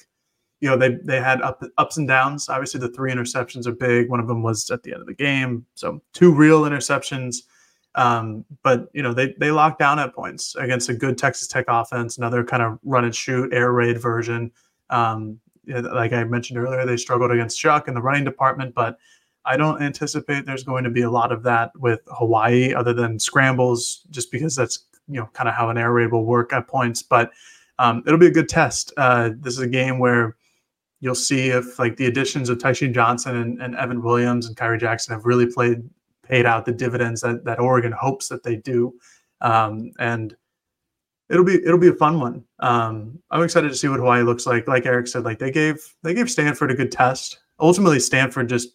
you 0.61 0.69
know 0.69 0.77
they 0.77 0.97
they 1.03 1.19
had 1.19 1.41
up, 1.41 1.63
ups 1.77 1.97
and 1.97 2.07
downs. 2.07 2.49
Obviously, 2.49 2.79
the 2.79 2.89
three 2.89 3.11
interceptions 3.11 3.67
are 3.67 3.73
big. 3.73 4.09
One 4.09 4.19
of 4.19 4.27
them 4.27 4.43
was 4.43 4.69
at 4.69 4.83
the 4.83 4.93
end 4.93 5.01
of 5.01 5.07
the 5.07 5.13
game, 5.13 5.65
so 5.75 6.01
two 6.13 6.33
real 6.33 6.63
interceptions. 6.63 7.43
Um, 7.95 8.43
but 8.63 8.89
you 8.93 9.01
know 9.01 9.13
they 9.13 9.35
they 9.39 9.51
locked 9.51 9.79
down 9.79 9.99
at 9.99 10.13
points 10.13 10.55
against 10.55 10.89
a 10.89 10.93
good 10.93 11.17
Texas 11.17 11.47
Tech 11.47 11.65
offense, 11.67 12.17
another 12.17 12.43
kind 12.43 12.63
of 12.63 12.79
run 12.83 13.05
and 13.05 13.15
shoot 13.15 13.53
air 13.53 13.71
raid 13.71 14.01
version. 14.01 14.51
Um, 14.89 15.39
like 15.67 16.13
I 16.13 16.23
mentioned 16.23 16.59
earlier, 16.59 16.85
they 16.85 16.97
struggled 16.97 17.31
against 17.31 17.59
Shough 17.59 17.87
in 17.87 17.93
the 17.93 18.01
running 18.01 18.23
department, 18.23 18.75
but 18.75 18.97
I 19.45 19.57
don't 19.57 19.81
anticipate 19.81 20.45
there's 20.45 20.63
going 20.63 20.83
to 20.83 20.89
be 20.89 21.03
a 21.03 21.09
lot 21.09 21.31
of 21.31 21.43
that 21.43 21.71
with 21.79 22.01
Hawaii, 22.07 22.73
other 22.73 22.93
than 22.93 23.19
scrambles, 23.19 24.05
just 24.09 24.31
because 24.31 24.55
that's 24.55 24.85
you 25.07 25.19
know 25.19 25.29
kind 25.33 25.47
of 25.47 25.55
how 25.55 25.69
an 25.69 25.77
air 25.77 25.91
raid 25.91 26.11
will 26.11 26.25
work 26.25 26.53
at 26.53 26.67
points, 26.67 27.01
but 27.01 27.31
um, 27.79 28.03
it'll 28.05 28.19
be 28.19 28.27
a 28.27 28.31
good 28.31 28.49
test. 28.49 28.93
Uh, 28.97 29.31
this 29.37 29.53
is 29.53 29.59
a 29.59 29.67
game 29.67 29.99
where 29.99 30.35
you'll 30.99 31.15
see 31.15 31.49
if 31.49 31.77
like 31.77 31.97
the 31.97 32.05
additions 32.07 32.49
of 32.49 32.57
Tysheem 32.57 32.93
Johnson 32.93 33.35
and, 33.35 33.61
and 33.61 33.75
Evan 33.75 34.01
Williams 34.01 34.47
and 34.47 34.55
Khyree 34.55 34.79
Jackson 34.79 35.13
have 35.13 35.25
really 35.25 35.45
played 35.45 35.87
paid 36.23 36.45
out 36.45 36.65
the 36.65 36.71
dividends 36.71 37.21
that, 37.21 37.45
that 37.45 37.59
Oregon 37.59 37.91
hopes 37.91 38.27
that 38.29 38.43
they 38.43 38.55
do. 38.55 38.93
Um, 39.41 39.91
and 39.99 40.35
it'll 41.29 41.45
be 41.45 41.63
it'll 41.63 41.77
be 41.77 41.89
a 41.89 41.93
fun 41.93 42.19
one. 42.19 42.43
Um, 42.59 43.19
I'm 43.31 43.43
excited 43.43 43.69
to 43.69 43.75
see 43.75 43.87
what 43.87 43.99
Hawaii 43.99 44.23
looks 44.23 44.45
like. 44.45 44.67
Like 44.67 44.85
Erik 44.85 45.07
said, 45.07 45.23
like 45.23 45.39
they 45.39 45.51
gave 45.51 45.77
they 46.03 46.13
gave 46.13 46.29
Stanford 46.29 46.71
a 46.71 46.75
good 46.75 46.91
test. 46.91 47.39
Ultimately, 47.59 47.99
Stanford 47.99 48.49
just 48.49 48.69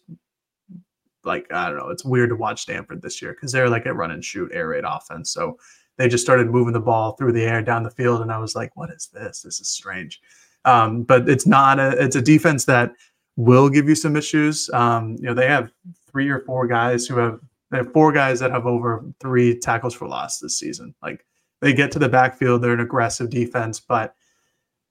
like 1.23 1.51
I 1.51 1.69
don't 1.69 1.77
know. 1.77 1.89
It's 1.89 2.05
weird 2.05 2.29
to 2.29 2.35
watch 2.35 2.61
Stanford 2.61 3.01
this 3.01 3.21
year 3.21 3.33
because 3.33 3.51
they're 3.51 3.69
like 3.69 3.85
a 3.85 3.93
run 3.93 4.11
and 4.11 4.23
shoot 4.23 4.51
air 4.53 4.69
raid 4.69 4.83
offense. 4.85 5.31
So 5.31 5.57
they 5.97 6.07
just 6.07 6.23
started 6.23 6.49
moving 6.49 6.73
the 6.73 6.79
ball 6.79 7.13
through 7.13 7.33
the 7.33 7.43
air 7.43 7.61
down 7.61 7.83
the 7.83 7.91
field, 7.91 8.21
and 8.21 8.31
I 8.31 8.37
was 8.37 8.55
like, 8.55 8.75
"What 8.75 8.89
is 8.89 9.09
this? 9.13 9.41
This 9.41 9.59
is 9.59 9.69
strange." 9.69 10.19
Um, 10.65 11.03
but 11.03 11.27
it's 11.27 11.47
not 11.47 11.79
a 11.79 11.91
it's 12.01 12.15
a 12.15 12.21
defense 12.21 12.65
that 12.65 12.93
will 13.35 13.69
give 13.69 13.89
you 13.89 13.95
some 13.95 14.15
issues. 14.15 14.69
Um, 14.73 15.15
you 15.19 15.25
know, 15.25 15.33
they 15.33 15.47
have 15.47 15.71
three 16.11 16.29
or 16.29 16.41
four 16.41 16.67
guys 16.67 17.07
who 17.07 17.17
have 17.17 17.39
they 17.71 17.77
have 17.77 17.93
four 17.93 18.11
guys 18.11 18.39
that 18.39 18.51
have 18.51 18.65
over 18.65 19.03
three 19.19 19.57
tackles 19.57 19.93
for 19.93 20.07
loss 20.07 20.39
this 20.39 20.59
season. 20.59 20.93
Like 21.01 21.25
they 21.61 21.73
get 21.73 21.91
to 21.93 21.99
the 21.99 22.09
backfield, 22.09 22.61
they're 22.61 22.73
an 22.73 22.79
aggressive 22.79 23.29
defense, 23.29 23.79
but 23.79 24.15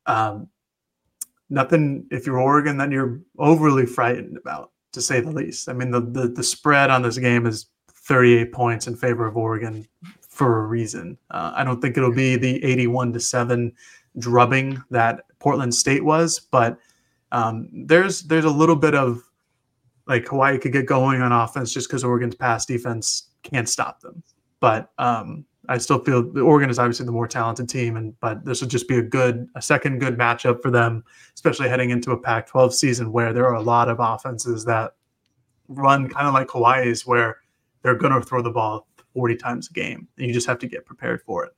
um, 0.07 0.49
nothing. 1.49 2.07
If 2.11 2.27
you're 2.27 2.41
Oregon, 2.41 2.79
that 2.79 2.91
you're 2.91 3.21
overly 3.39 3.87
frightened 3.87 4.39
about, 4.39 4.73
to 4.93 5.03
say 5.03 5.21
the 5.21 5.31
least. 5.31 5.69
I 5.69 5.73
mean, 5.73 5.91
the 5.91 6.01
the, 6.01 6.29
the 6.29 6.43
spread 6.43 6.91
on 6.91 7.03
this 7.03 7.19
game 7.19 7.47
is 7.47 7.67
38 7.93 8.53
points 8.53 8.87
in 8.87 8.97
favor 8.97 9.27
of 9.27 9.37
Oregon 9.37 9.87
for 10.29 10.61
a 10.61 10.67
reason. 10.67 11.19
Uh, 11.31 11.53
I 11.55 11.65
don't 11.65 11.81
think 11.81 11.97
it'll 11.97 12.13
be 12.13 12.37
the 12.37 12.65
81 12.65 13.13
to 13.13 13.21
seven 13.21 13.73
drubbing 14.19 14.83
that 14.91 15.25
Portland 15.41 15.75
State 15.75 16.05
was, 16.05 16.39
but 16.39 16.79
um, 17.33 17.69
there's 17.73 18.23
there's 18.23 18.45
a 18.45 18.51
little 18.51 18.77
bit 18.77 18.95
of 18.95 19.21
like 20.07 20.27
Hawaii 20.29 20.59
could 20.59 20.73
get 20.73 20.87
going 20.87 21.23
on 21.23 21.33
offense 21.33 21.73
just 21.73 21.89
because 21.89 22.05
Oregon's 22.05 22.35
pass 22.35 22.67
defense 22.67 23.31
can't 23.43 23.69
stop 23.69 24.01
them. 24.01 24.23
But 24.61 24.91
um, 24.99 25.45
I 25.69 25.79
still 25.79 25.99
feel 26.01 26.33
the 26.33 26.41
Oregon 26.41 26.69
is 26.71 26.79
obviously 26.79 27.07
the 27.07 27.13
more 27.13 27.29
talented 27.29 27.69
team, 27.69 27.97
and 27.97 28.19
but 28.21 28.45
this 28.45 28.61
would 28.61 28.71
just 28.71 28.89
be 28.89 28.99
a 28.99 29.03
good, 29.03 29.49
a 29.55 29.63
second 29.63 30.01
good 30.01 30.19
matchup 30.19 30.63
for 30.63 30.71
them, 30.71 31.05
especially 31.35 31.69
heading 31.69 31.91
into 31.91 32.11
a 32.11 32.19
Pac-12 32.19 32.73
season 32.73 33.13
where 33.13 33.33
there 33.33 33.47
are 33.47 33.55
a 33.55 33.63
lot 33.63 33.89
of 33.89 33.99
offenses 34.01 34.65
that 34.65 34.95
run 35.69 36.09
kind 36.09 36.27
of 36.27 36.35
like 36.35 36.51
Hawaii's, 36.51 37.07
where 37.07 37.39
they're 37.83 37.95
going 37.95 38.13
to 38.13 38.21
throw 38.21 38.43
the 38.43 38.51
ball 38.51 38.89
40 39.15 39.37
times 39.37 39.71
a 39.71 39.73
game, 39.73 40.09
and 40.19 40.27
you 40.27 40.33
just 40.33 40.47
have 40.47 40.59
to 40.59 40.67
get 40.67 40.85
prepared 40.85 41.23
for 41.23 41.45
it. 41.45 41.53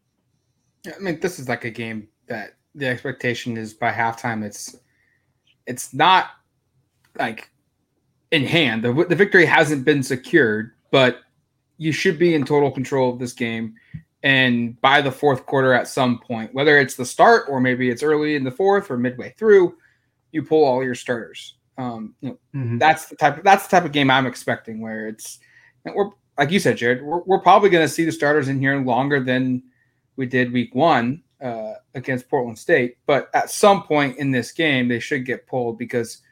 Yeah, 0.85 0.93
I 0.97 0.99
mean, 0.99 1.21
this 1.21 1.39
is 1.39 1.49
like 1.49 1.65
a 1.65 1.71
game 1.71 2.09
that 2.27 2.55
the 2.75 2.87
expectation 2.87 3.57
is 3.57 3.75
by 3.75 3.93
halftime, 3.93 4.45
it's 4.45 4.77
it's 5.67 5.95
not 5.95 6.31
like 7.19 7.51
in 8.31 8.45
hand. 8.45 8.83
The, 8.83 8.93
the 9.09 9.15
victory 9.15 9.45
hasn't 9.45 9.85
been 9.85 10.03
secured, 10.03 10.73
but 10.91 11.21
you 11.77 11.93
should 11.93 12.19
be 12.19 12.35
in 12.35 12.45
total 12.45 12.71
control 12.71 13.13
of 13.13 13.19
this 13.19 13.33
game. 13.33 13.75
And 14.23 14.81
by 14.81 15.01
the 15.01 15.11
fourth 15.11 15.47
quarter, 15.47 15.75
at 15.75 15.89
some 15.89 16.21
point, 16.21 16.55
whether 16.55 16.79
it's 16.79 16.95
the 16.95 17.05
start 17.05 17.47
or 17.49 17.61
maybe 17.61 17.91
it's 17.91 18.03
early 18.03 18.37
in 18.37 18.45
the 18.45 18.51
fourth 18.51 18.91
or 18.91 18.97
midway 18.97 19.35
through, 19.37 19.77
you 20.31 20.43
pull 20.43 20.65
all 20.65 20.83
your 20.83 20.95
starters. 20.95 21.57
Um, 21.77 22.15
you 22.21 22.31
know, 22.31 22.39
mm-hmm. 22.55 22.79
that's 22.79 23.07
the 23.07 23.17
type. 23.17 23.39
Of, 23.39 23.45
that's 23.45 23.67
the 23.67 23.77
type 23.77 23.85
of 23.85 23.93
game 23.93 24.11
I'm 24.11 24.27
expecting, 24.27 24.81
where 24.81 25.09
it's 25.09 25.41
we're 25.85 26.11
like 26.39 26.51
you 26.51 26.61
said, 26.61 26.77
Jared. 26.77 27.03
We're, 27.03 27.21
we're 27.21 27.41
probably 27.41 27.71
going 27.71 27.85
to 27.85 27.93
see 27.93 28.05
the 28.05 28.13
starters 28.13 28.49
in 28.49 28.61
here 28.61 28.79
longer 28.79 29.21
than 29.21 29.63
we 30.17 30.27
did 30.27 30.53
week 30.53 30.75
one 30.75 31.23
uh, 31.43 31.75
against 31.95 32.29
Portland 32.29 32.59
State. 32.59 32.97
But 33.07 33.29
at 33.35 33.51
some 33.51 33.83
point 33.83 34.19
in 34.19 34.31
this 34.31 34.53
game, 34.53 34.89
they 34.89 35.01
should 35.01 35.27
get 35.27 35.47
pulled 35.47 35.79
because 35.79 36.23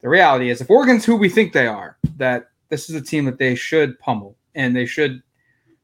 the 0.00 0.08
reality 0.08 0.50
is, 0.50 0.60
if 0.60 0.70
Oregon's 0.70 1.04
who 1.04 1.16
we 1.16 1.28
think 1.28 1.52
they 1.52 1.66
are, 1.66 1.98
that 2.16 2.50
this 2.68 2.88
is 2.88 2.96
a 2.96 3.00
team 3.00 3.24
that 3.26 3.38
they 3.38 3.54
should 3.54 3.98
pummel 3.98 4.36
and 4.54 4.74
they 4.74 4.86
should 4.86 5.22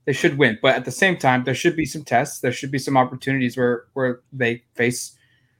they 0.06 0.12
should 0.12 0.38
win. 0.38 0.58
But 0.62 0.76
at 0.76 0.84
the 0.84 0.90
same 0.90 1.16
time, 1.16 1.44
there 1.44 1.54
should 1.54 1.76
be 1.76 1.84
some 1.84 2.04
tests. 2.04 2.40
There 2.40 2.52
should 2.52 2.70
be 2.70 2.78
some 2.78 2.96
opportunities 2.96 3.56
where 3.56 3.84
where 3.92 4.20
they 4.32 4.64
face 4.74 5.16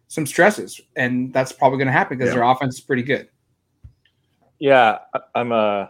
some 0.08 0.26
stresses, 0.26 0.80
and 0.94 1.32
that's 1.32 1.52
probably 1.52 1.78
going 1.78 1.86
to 1.86 1.92
happen 1.92 2.16
because 2.16 2.30
yeah. 2.32 2.40
their 2.40 2.44
offense 2.44 2.76
is 2.76 2.80
pretty 2.80 3.02
good. 3.02 3.28
Yeah, 4.58 4.98
I'm 5.34 5.52
uh 5.52 5.86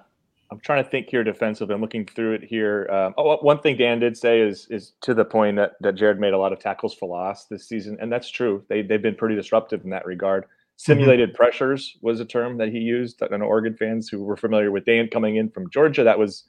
I'm 0.50 0.60
trying 0.60 0.82
to 0.84 0.88
think 0.88 1.08
here 1.08 1.24
defensively. 1.24 1.74
I'm 1.74 1.80
looking 1.80 2.06
through 2.06 2.34
it 2.34 2.44
here. 2.44 2.88
Um, 2.90 3.14
oh, 3.18 3.36
one 3.38 3.58
thing 3.60 3.76
Dan 3.76 3.98
did 3.98 4.16
say 4.16 4.40
is 4.40 4.66
is 4.70 4.92
to 5.02 5.14
the 5.14 5.24
point 5.24 5.56
that, 5.56 5.72
that 5.80 5.94
Jared 5.96 6.20
made 6.20 6.34
a 6.34 6.38
lot 6.38 6.52
of 6.52 6.58
tackles 6.58 6.94
for 6.94 7.08
loss 7.08 7.46
this 7.46 7.68
season, 7.68 7.96
and 8.00 8.12
that's 8.12 8.30
true. 8.30 8.64
They 8.68 8.82
they've 8.82 9.02
been 9.02 9.16
pretty 9.16 9.34
disruptive 9.34 9.84
in 9.84 9.90
that 9.90 10.06
regard. 10.06 10.44
Mm-hmm. 10.44 10.50
Simulated 10.76 11.30
mm-hmm. 11.30 11.36
pressures 11.36 11.96
was 12.02 12.20
a 12.20 12.24
term 12.24 12.58
that 12.58 12.68
he 12.68 12.78
used. 12.78 13.22
And 13.22 13.42
Oregon 13.42 13.76
fans 13.76 14.08
who 14.08 14.22
were 14.22 14.36
familiar 14.36 14.70
with 14.70 14.84
Dan 14.84 15.08
coming 15.08 15.36
in 15.36 15.50
from 15.50 15.70
Georgia, 15.70 16.04
that 16.04 16.18
was 16.18 16.44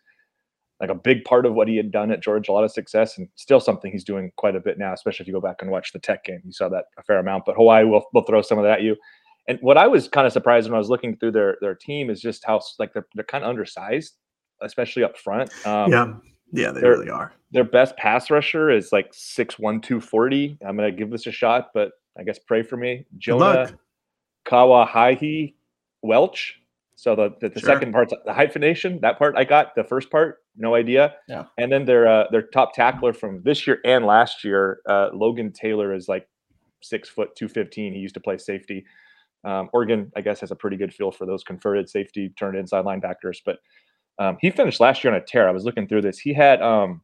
like 0.80 0.90
a 0.90 0.96
big 0.96 1.24
part 1.24 1.46
of 1.46 1.54
what 1.56 1.68
he 1.68 1.78
had 1.78 1.92
done 1.92 2.12
at 2.12 2.22
Georgia, 2.22 2.52
a 2.52 2.54
lot 2.54 2.64
of 2.64 2.72
success, 2.72 3.18
and 3.18 3.28
still 3.36 3.60
something 3.60 3.92
he's 3.92 4.04
doing 4.04 4.32
quite 4.36 4.56
a 4.56 4.60
bit 4.60 4.78
now. 4.78 4.94
Especially 4.94 5.24
if 5.24 5.28
you 5.28 5.34
go 5.34 5.42
back 5.42 5.62
and 5.62 5.72
watch 5.72 5.92
the 5.92 6.00
Tech 6.00 6.24
game, 6.24 6.42
you 6.46 6.52
saw 6.52 6.70
that 6.70 6.86
a 6.98 7.04
fair 7.04 7.20
amount. 7.20 7.46
But 7.46 7.56
Hawaii 7.56 7.86
will 7.86 8.06
will 8.14 8.24
throw 8.24 8.42
some 8.42 8.60
of 8.60 8.64
that 8.66 8.80
at 8.80 8.84
you. 8.84 8.96
And 9.48 9.58
what 9.62 9.78
I 9.78 9.88
was 9.88 10.08
kind 10.10 10.28
of 10.28 10.34
surprised 10.34 10.70
when 10.70 10.76
I 10.76 10.80
was 10.80 10.90
looking 10.90 11.16
through 11.18 11.32
their 11.32 11.58
their 11.62 11.76
team 11.76 12.10
is 12.10 12.22
just 12.22 12.44
how 12.46 12.62
like 12.80 12.94
they're 12.94 13.08
they're 13.16 13.24
kind 13.24 13.44
of 13.44 13.50
undersized, 13.50 14.16
especially 14.62 15.04
up 15.04 15.18
front. 15.18 15.50
Um, 15.66 15.92
yeah, 15.92 16.14
yeah, 16.52 16.72
they 16.72 16.82
really 16.82 17.10
are. 17.10 17.34
Their 17.52 17.64
best 17.64 17.96
pass 17.98 18.30
rusher 18.30 18.70
is 18.70 18.92
like 18.92 19.10
six 19.14 19.58
one 19.58 19.80
two 19.80 20.02
forty. 20.02 20.58
I'm 20.66 20.76
gonna 20.76 20.92
give 20.92 21.10
this 21.10 21.28
a 21.28 21.32
shot, 21.32 21.70
but 21.74 21.92
I 22.20 22.24
guess 22.24 22.40
pray 22.40 22.64
for 22.64 22.78
me. 22.78 23.06
Jonah 23.18 23.74
Kawahihi 24.46 25.56
Welch. 26.02 26.60
So 26.96 27.16
the 27.16 27.30
the, 27.40 27.50
the 27.50 27.60
sure. 27.60 27.68
second 27.68 27.94
part, 27.94 28.10
the 28.26 28.34
hyphenation, 28.34 29.00
that 29.02 29.18
part 29.18 29.36
I 29.38 29.44
got. 29.44 29.76
The 29.76 29.84
first 29.84 30.10
part, 30.10 30.40
no 30.56 30.76
idea. 30.76 31.16
Yeah. 31.30 31.46
And 31.58 31.72
then 31.72 31.86
their 31.86 32.08
uh, 32.08 32.26
their 32.32 32.42
top 32.42 32.74
tackler 32.74 33.14
from 33.14 33.44
this 33.44 33.68
year 33.68 33.80
and 33.86 34.06
last 34.06 34.44
year, 34.44 34.80
uh, 34.90 35.10
Logan 35.14 35.54
Taylor 35.54 35.94
is 35.94 36.08
like 36.08 36.28
six 36.82 37.08
foot 37.08 37.36
two 37.36 37.48
fifteen. 37.48 37.94
He 37.94 38.00
used 38.00 38.16
to 38.16 38.20
play 38.20 38.38
safety. 38.38 38.84
Um, 39.44 39.70
Oregon, 39.74 40.12
I 40.16 40.22
guess, 40.22 40.40
has 40.42 40.52
a 40.52 40.56
pretty 40.56 40.78
good 40.78 40.94
feel 40.94 41.12
for 41.12 41.26
those 41.26 41.44
converted 41.44 41.90
safety 41.90 42.34
turned 42.38 42.58
inside 42.58 42.86
linebackers. 42.86 43.38
But 43.46 43.60
um, 44.20 44.38
he 44.42 44.50
finished 44.50 44.80
last 44.80 45.04
year 45.04 45.14
on 45.14 45.22
a 45.22 45.24
tear. 45.24 45.48
I 45.48 45.52
was 45.52 45.64
looking 45.64 45.88
through 45.88 46.02
this. 46.02 46.20
He 46.20 46.34
had 46.34 46.62
um, 46.62 47.02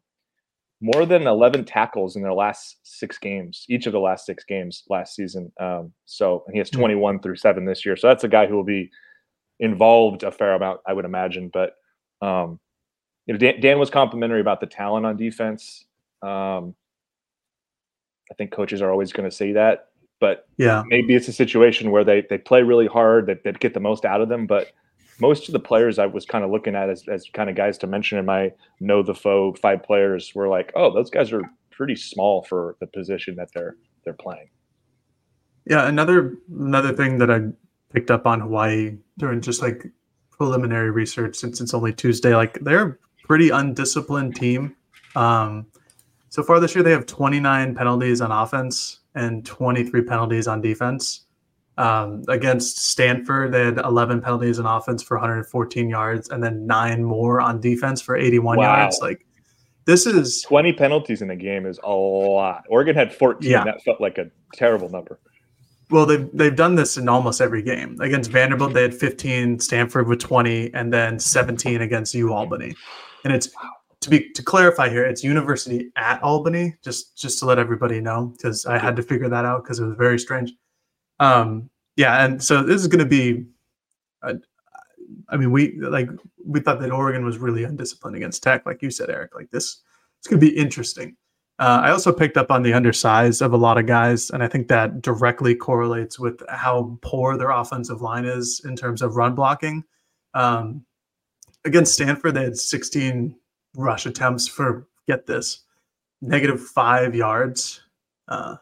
more 0.82 1.06
than 1.06 1.28
11 1.28 1.65
tackles 1.65 2.15
in 2.15 2.22
their 2.22 2.34
last 2.34 2.78
six 2.84 3.17
games, 3.17 3.65
each 3.69 3.86
of 3.86 3.93
the 3.93 4.00
last 4.00 4.26
six 4.26 4.43
games 4.43 4.84
last 4.89 5.15
season. 5.15 5.52
Um, 5.60 5.93
so 6.06 6.43
he 6.52 6.58
has 6.58 6.69
hmm. 6.69 6.80
21 6.80 7.19
through 7.22 7.38
seven 7.38 7.65
this 7.65 7.86
year. 7.86 7.96
So 7.96 8.08
that's 8.08 8.24
a 8.24 8.30
guy 8.30 8.48
who 8.48 8.56
will 8.56 8.63
be 8.63 8.89
involved 9.60 10.24
a 10.24 10.32
fair 10.32 10.56
amount, 10.56 10.82
I 10.88 10.93
would 10.93 11.06
imagine. 11.06 11.50
But 11.54 11.76
um, 12.22 12.60
you 13.26 13.34
know, 13.34 13.38
Dan, 13.38 13.62
Dan, 13.62 13.80
was 13.80 13.89
complimentary 13.89 14.41
about 14.41 14.60
the 14.60 14.67
talent 14.67 15.06
on 15.06 15.15
defense. 15.15 15.86
Um, 16.22 16.76
I 18.32 18.36
think 18.38 18.52
coaches 18.52 18.82
are 18.82 18.91
always 18.91 19.13
going 19.13 19.30
to 19.30 19.36
say 19.36 19.54
that. 19.54 19.89
But 20.23 20.47
yeah, 20.55 20.83
maybe 20.88 21.15
it's 21.15 21.27
a 21.27 21.33
situation 21.33 21.91
where 21.91 22.05
they 22.05 22.23
they 22.29 22.38
play 22.38 22.63
really 22.63 22.88
hard, 22.88 23.25
that 23.25 23.43
they 23.43 23.51
get 23.51 23.73
the 23.73 23.81
most 23.81 24.05
out 24.05 24.21
of 24.21 24.29
them. 24.29 24.47
But 24.47 24.71
most 25.19 25.49
of 25.49 25.51
the 25.51 25.59
players 25.59 25.99
I 25.99 26.05
was 26.05 26.25
kind 26.25 26.45
of 26.45 26.49
looking 26.49 26.75
at 26.75 26.89
as, 26.89 27.03
as 27.09 27.25
kind 27.33 27.49
of 27.49 27.57
guys 27.57 27.77
to 27.79 27.88
mention 27.88 28.17
in 28.17 28.25
my 28.25 28.53
know 28.79 29.03
the 29.03 29.13
foe 29.13 29.53
five 29.62 29.83
players 29.83 30.31
were 30.33 30.47
like, 30.47 30.71
oh, 30.77 30.93
those 30.93 31.09
guys 31.09 31.33
are 31.33 31.41
pretty 31.71 31.97
small 31.97 32.43
for 32.43 32.77
the 32.79 32.88
position 32.88 33.36
that 33.36 33.49
they're 33.53 33.75
they're 34.05 34.13
playing. 34.13 34.47
Yeah, 35.65 35.89
another 35.89 36.38
another 36.49 36.93
thing 36.93 37.17
that 37.17 37.29
I 37.29 37.41
picked 37.93 38.09
up 38.09 38.25
on 38.25 38.39
Hawaii 38.39 38.95
during 39.17 39.41
just 39.41 39.62
like 39.62 39.83
preliminary 40.31 40.89
research 40.89 41.36
since 41.36 41.59
it's 41.59 41.73
only 41.73 41.91
Tuesday, 41.91 42.33
like 42.33 42.59
they're 42.62 42.88
a 42.88 42.97
pretty 43.27 43.49
undisciplined 43.49 44.38
team. 44.38 44.77
Um, 45.17 45.65
so 46.29 46.43
far 46.43 46.62
this 46.62 46.75
year, 46.75 46.83
they 46.83 46.91
have 46.91 47.07
29 47.07 47.75
penalties 47.75 48.21
on 48.21 48.31
offense 48.31 48.99
and 49.15 49.45
23 49.45 50.04
penalties 50.04 50.47
on 50.47 50.62
defense. 50.62 51.26
Um, 51.78 52.23
against 52.28 52.78
Stanford, 52.78 53.52
they 53.52 53.65
had 53.65 53.80
11 53.80 54.21
penalties 54.21 54.60
on 54.60 54.65
offense 54.65 55.02
for 55.02 55.17
114 55.17 55.89
yards, 55.89 56.30
and 56.30 56.43
then 56.43 56.67
nine 56.67 57.04
more 57.04 57.41
on 57.41 57.60
defense 57.60 58.02
for 58.02 58.15
81 58.15 58.58
wow. 58.58 58.78
yards. 58.78 58.99
Like 59.02 59.26
this 59.86 60.06
is 60.06 60.41
20 60.43 60.73
penalties 60.73 61.21
in 61.21 61.30
a 61.30 61.36
game 61.36 61.65
is 61.65 61.80
a 61.84 61.91
lot. 61.91 62.65
Oregon 62.69 62.95
had 62.95 63.13
14. 63.13 63.49
Yeah. 63.49 63.63
That 63.63 63.82
felt 63.84 63.99
like 63.99 64.17
a 64.17 64.30
terrible 64.54 64.89
number. 64.89 65.19
Well, 65.89 66.06
they've 66.06 66.30
they've 66.34 66.56
done 66.56 66.76
this 66.76 66.97
in 66.97 67.10
almost 67.10 67.41
every 67.41 67.62
game. 67.62 67.99
Against 68.02 68.32
Vanderbilt, 68.32 68.73
they 68.73 68.82
had 68.82 68.95
15. 68.95 69.60
Stanford 69.60 70.08
with 70.08 70.19
20, 70.19 70.73
and 70.73 70.91
then 70.91 71.19
17 71.19 71.82
against 71.82 72.15
U 72.15 72.34
Albany. 72.34 72.73
And 73.23 73.34
it's 73.34 73.49
to 74.03 74.09
be 74.09 74.29
to 74.31 74.43
clarify 74.43 74.89
here, 74.89 75.05
it's 75.05 75.23
University 75.23 75.91
at 75.95 76.21
Albany, 76.21 76.75
just 76.83 77.17
just 77.17 77.39
to 77.39 77.45
let 77.45 77.59
everybody 77.59 77.99
know, 77.99 78.27
because 78.27 78.65
I 78.65 78.77
had 78.77 78.95
to 78.97 79.03
figure 79.03 79.29
that 79.29 79.45
out 79.45 79.63
because 79.63 79.79
it 79.79 79.85
was 79.85 79.95
very 79.97 80.19
strange. 80.19 80.53
Um, 81.19 81.69
yeah, 81.95 82.25
and 82.25 82.43
so 82.43 82.63
this 82.63 82.81
is 82.81 82.87
going 82.87 83.03
to 83.03 83.05
be. 83.05 83.45
Uh, 84.21 84.35
I 85.29 85.37
mean, 85.37 85.51
we 85.51 85.79
like 85.79 86.09
we 86.43 86.59
thought 86.59 86.79
that 86.79 86.91
Oregon 86.91 87.25
was 87.25 87.37
really 87.37 87.63
undisciplined 87.63 88.15
against 88.15 88.43
Tech, 88.43 88.65
like 88.65 88.81
you 88.81 88.91
said, 88.91 89.09
Erik. 89.09 89.35
Like 89.35 89.49
this, 89.51 89.81
it's 90.19 90.27
going 90.27 90.39
to 90.39 90.45
be 90.45 90.55
interesting. 90.55 91.15
Uh, 91.59 91.81
I 91.83 91.91
also 91.91 92.11
picked 92.11 92.35
up 92.35 92.51
on 92.51 92.63
the 92.63 92.71
undersize 92.71 93.41
of 93.41 93.53
a 93.53 93.57
lot 93.57 93.77
of 93.77 93.85
guys, 93.85 94.31
and 94.31 94.43
I 94.43 94.47
think 94.47 94.67
that 94.67 95.01
directly 95.01 95.55
correlates 95.55 96.19
with 96.19 96.41
how 96.49 96.97
poor 97.01 97.37
their 97.37 97.51
offensive 97.51 98.01
line 98.01 98.25
is 98.25 98.61
in 98.65 98.75
terms 98.75 99.01
of 99.01 99.15
run 99.15 99.35
blocking. 99.35 99.83
Um, 100.33 100.83
against 101.63 101.93
Stanford, 101.93 102.33
they 102.33 102.43
had 102.43 102.57
16 102.57 103.35
rush 103.75 104.05
attempts 104.05 104.47
for 104.47 104.88
get 105.07 105.25
this 105.27 105.63
negative 106.21 106.62
five 106.62 107.15
yards. 107.15 107.81
Uh, 108.27 108.55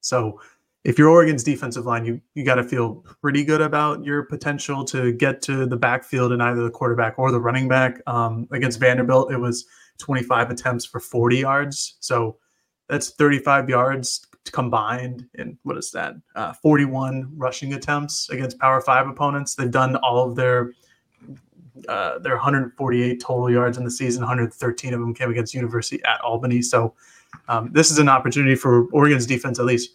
so 0.00 0.40
if 0.84 0.98
you're 0.98 1.08
Oregon's 1.08 1.44
defensive 1.44 1.84
line, 1.84 2.04
you 2.04 2.20
you 2.34 2.44
got 2.44 2.54
to 2.54 2.64
feel 2.64 3.04
pretty 3.20 3.44
good 3.44 3.60
about 3.60 4.04
your 4.04 4.22
potential 4.24 4.84
to 4.86 5.12
get 5.12 5.42
to 5.42 5.66
the 5.66 5.76
backfield 5.76 6.32
in 6.32 6.40
either 6.40 6.62
the 6.62 6.70
quarterback 6.70 7.18
or 7.18 7.30
the 7.30 7.40
running 7.40 7.68
back. 7.68 8.00
Um, 8.06 8.48
against 8.50 8.80
Vanderbilt, 8.80 9.30
it 9.30 9.36
was 9.36 9.66
25 9.98 10.50
attempts 10.50 10.86
for 10.86 10.98
40 10.98 11.36
yards, 11.36 11.96
so 12.00 12.38
that's 12.88 13.10
35 13.10 13.68
yards 13.68 14.26
combined. 14.52 15.26
And 15.36 15.58
what 15.64 15.76
is 15.76 15.90
that? 15.92 16.14
Uh, 16.34 16.54
41 16.54 17.30
rushing 17.36 17.74
attempts 17.74 18.30
against 18.30 18.58
Power 18.58 18.80
Five 18.80 19.06
opponents. 19.06 19.54
They've 19.54 19.70
done 19.70 19.96
all 19.96 20.28
of 20.28 20.36
their 20.36 20.72
uh, 21.88 22.18
their 22.18 22.34
148 22.34 23.20
total 23.20 23.50
yards 23.50 23.78
in 23.78 23.84
the 23.84 23.90
season. 23.90 24.22
113 24.22 24.94
of 24.94 25.00
them 25.00 25.14
came 25.14 25.30
against 25.30 25.54
University 25.54 26.02
at 26.04 26.20
Albany. 26.22 26.62
So 26.62 26.94
um, 27.48 27.70
this 27.72 27.90
is 27.90 27.98
an 27.98 28.08
opportunity 28.08 28.54
for 28.54 28.86
Oregon's 28.92 29.26
defense, 29.26 29.58
at 29.58 29.64
least 29.64 29.90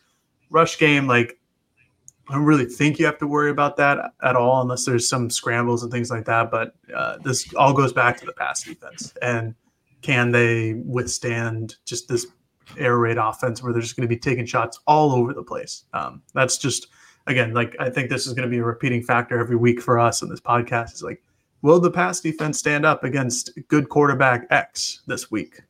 rush 0.49 0.77
game. 0.77 1.07
Like 1.07 1.37
I 2.29 2.33
don't 2.33 2.45
really 2.45 2.65
think 2.65 2.97
you 2.97 3.05
have 3.05 3.19
to 3.19 3.27
worry 3.27 3.51
about 3.51 3.77
that 3.77 4.13
at 4.23 4.35
all, 4.35 4.61
unless 4.61 4.85
there's 4.85 5.07
some 5.07 5.29
scrambles 5.29 5.83
and 5.83 5.91
things 5.91 6.09
like 6.09 6.25
that. 6.25 6.49
But 6.49 6.73
uh, 6.95 7.17
this 7.23 7.53
all 7.53 7.73
goes 7.73 7.93
back 7.93 8.17
to 8.19 8.25
the 8.25 8.33
pass 8.33 8.63
defense, 8.63 9.13
and 9.21 9.53
can 10.01 10.31
they 10.31 10.73
withstand 10.73 11.75
just 11.85 12.07
this 12.07 12.25
air 12.79 12.97
raid 12.97 13.17
offense 13.17 13.61
where 13.61 13.71
they're 13.71 13.81
just 13.81 13.95
going 13.95 14.07
to 14.07 14.13
be 14.13 14.19
taking 14.19 14.45
shots 14.45 14.79
all 14.87 15.11
over 15.11 15.33
the 15.33 15.43
place? 15.43 15.83
Um, 15.93 16.23
that's 16.33 16.57
just 16.57 16.87
again, 17.27 17.53
like 17.53 17.75
I 17.79 17.91
think 17.91 18.09
this 18.09 18.25
is 18.25 18.33
going 18.33 18.49
to 18.49 18.49
be 18.49 18.59
a 18.59 18.63
repeating 18.63 19.03
factor 19.03 19.39
every 19.39 19.55
week 19.55 19.79
for 19.79 19.99
us 19.99 20.23
in 20.23 20.29
this 20.29 20.41
podcast. 20.41 20.93
Is 20.93 21.03
like 21.03 21.21
will 21.65 21.79
the 21.79 21.89
pass 21.89 22.21
defense 22.21 22.59
stand 22.59 22.85
up 22.85 23.03
against 23.03 23.49
good 23.69 23.89
quarterback 23.89 24.45
X 24.51 25.01
this 25.07 25.31
week? 25.31 25.61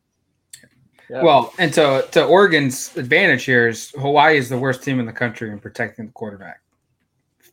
Yeah. 1.09 1.23
Well, 1.23 1.53
and 1.57 1.73
to, 1.75 2.05
to 2.11 2.25
Oregon's 2.25 2.95
advantage 2.97 3.45
here 3.45 3.69
is 3.69 3.91
Hawaii 3.91 4.37
is 4.37 4.49
the 4.49 4.57
worst 4.57 4.83
team 4.83 4.99
in 4.99 5.05
the 5.05 5.13
country 5.13 5.49
in 5.51 5.59
protecting 5.59 6.07
the 6.07 6.11
quarterback. 6.11 6.59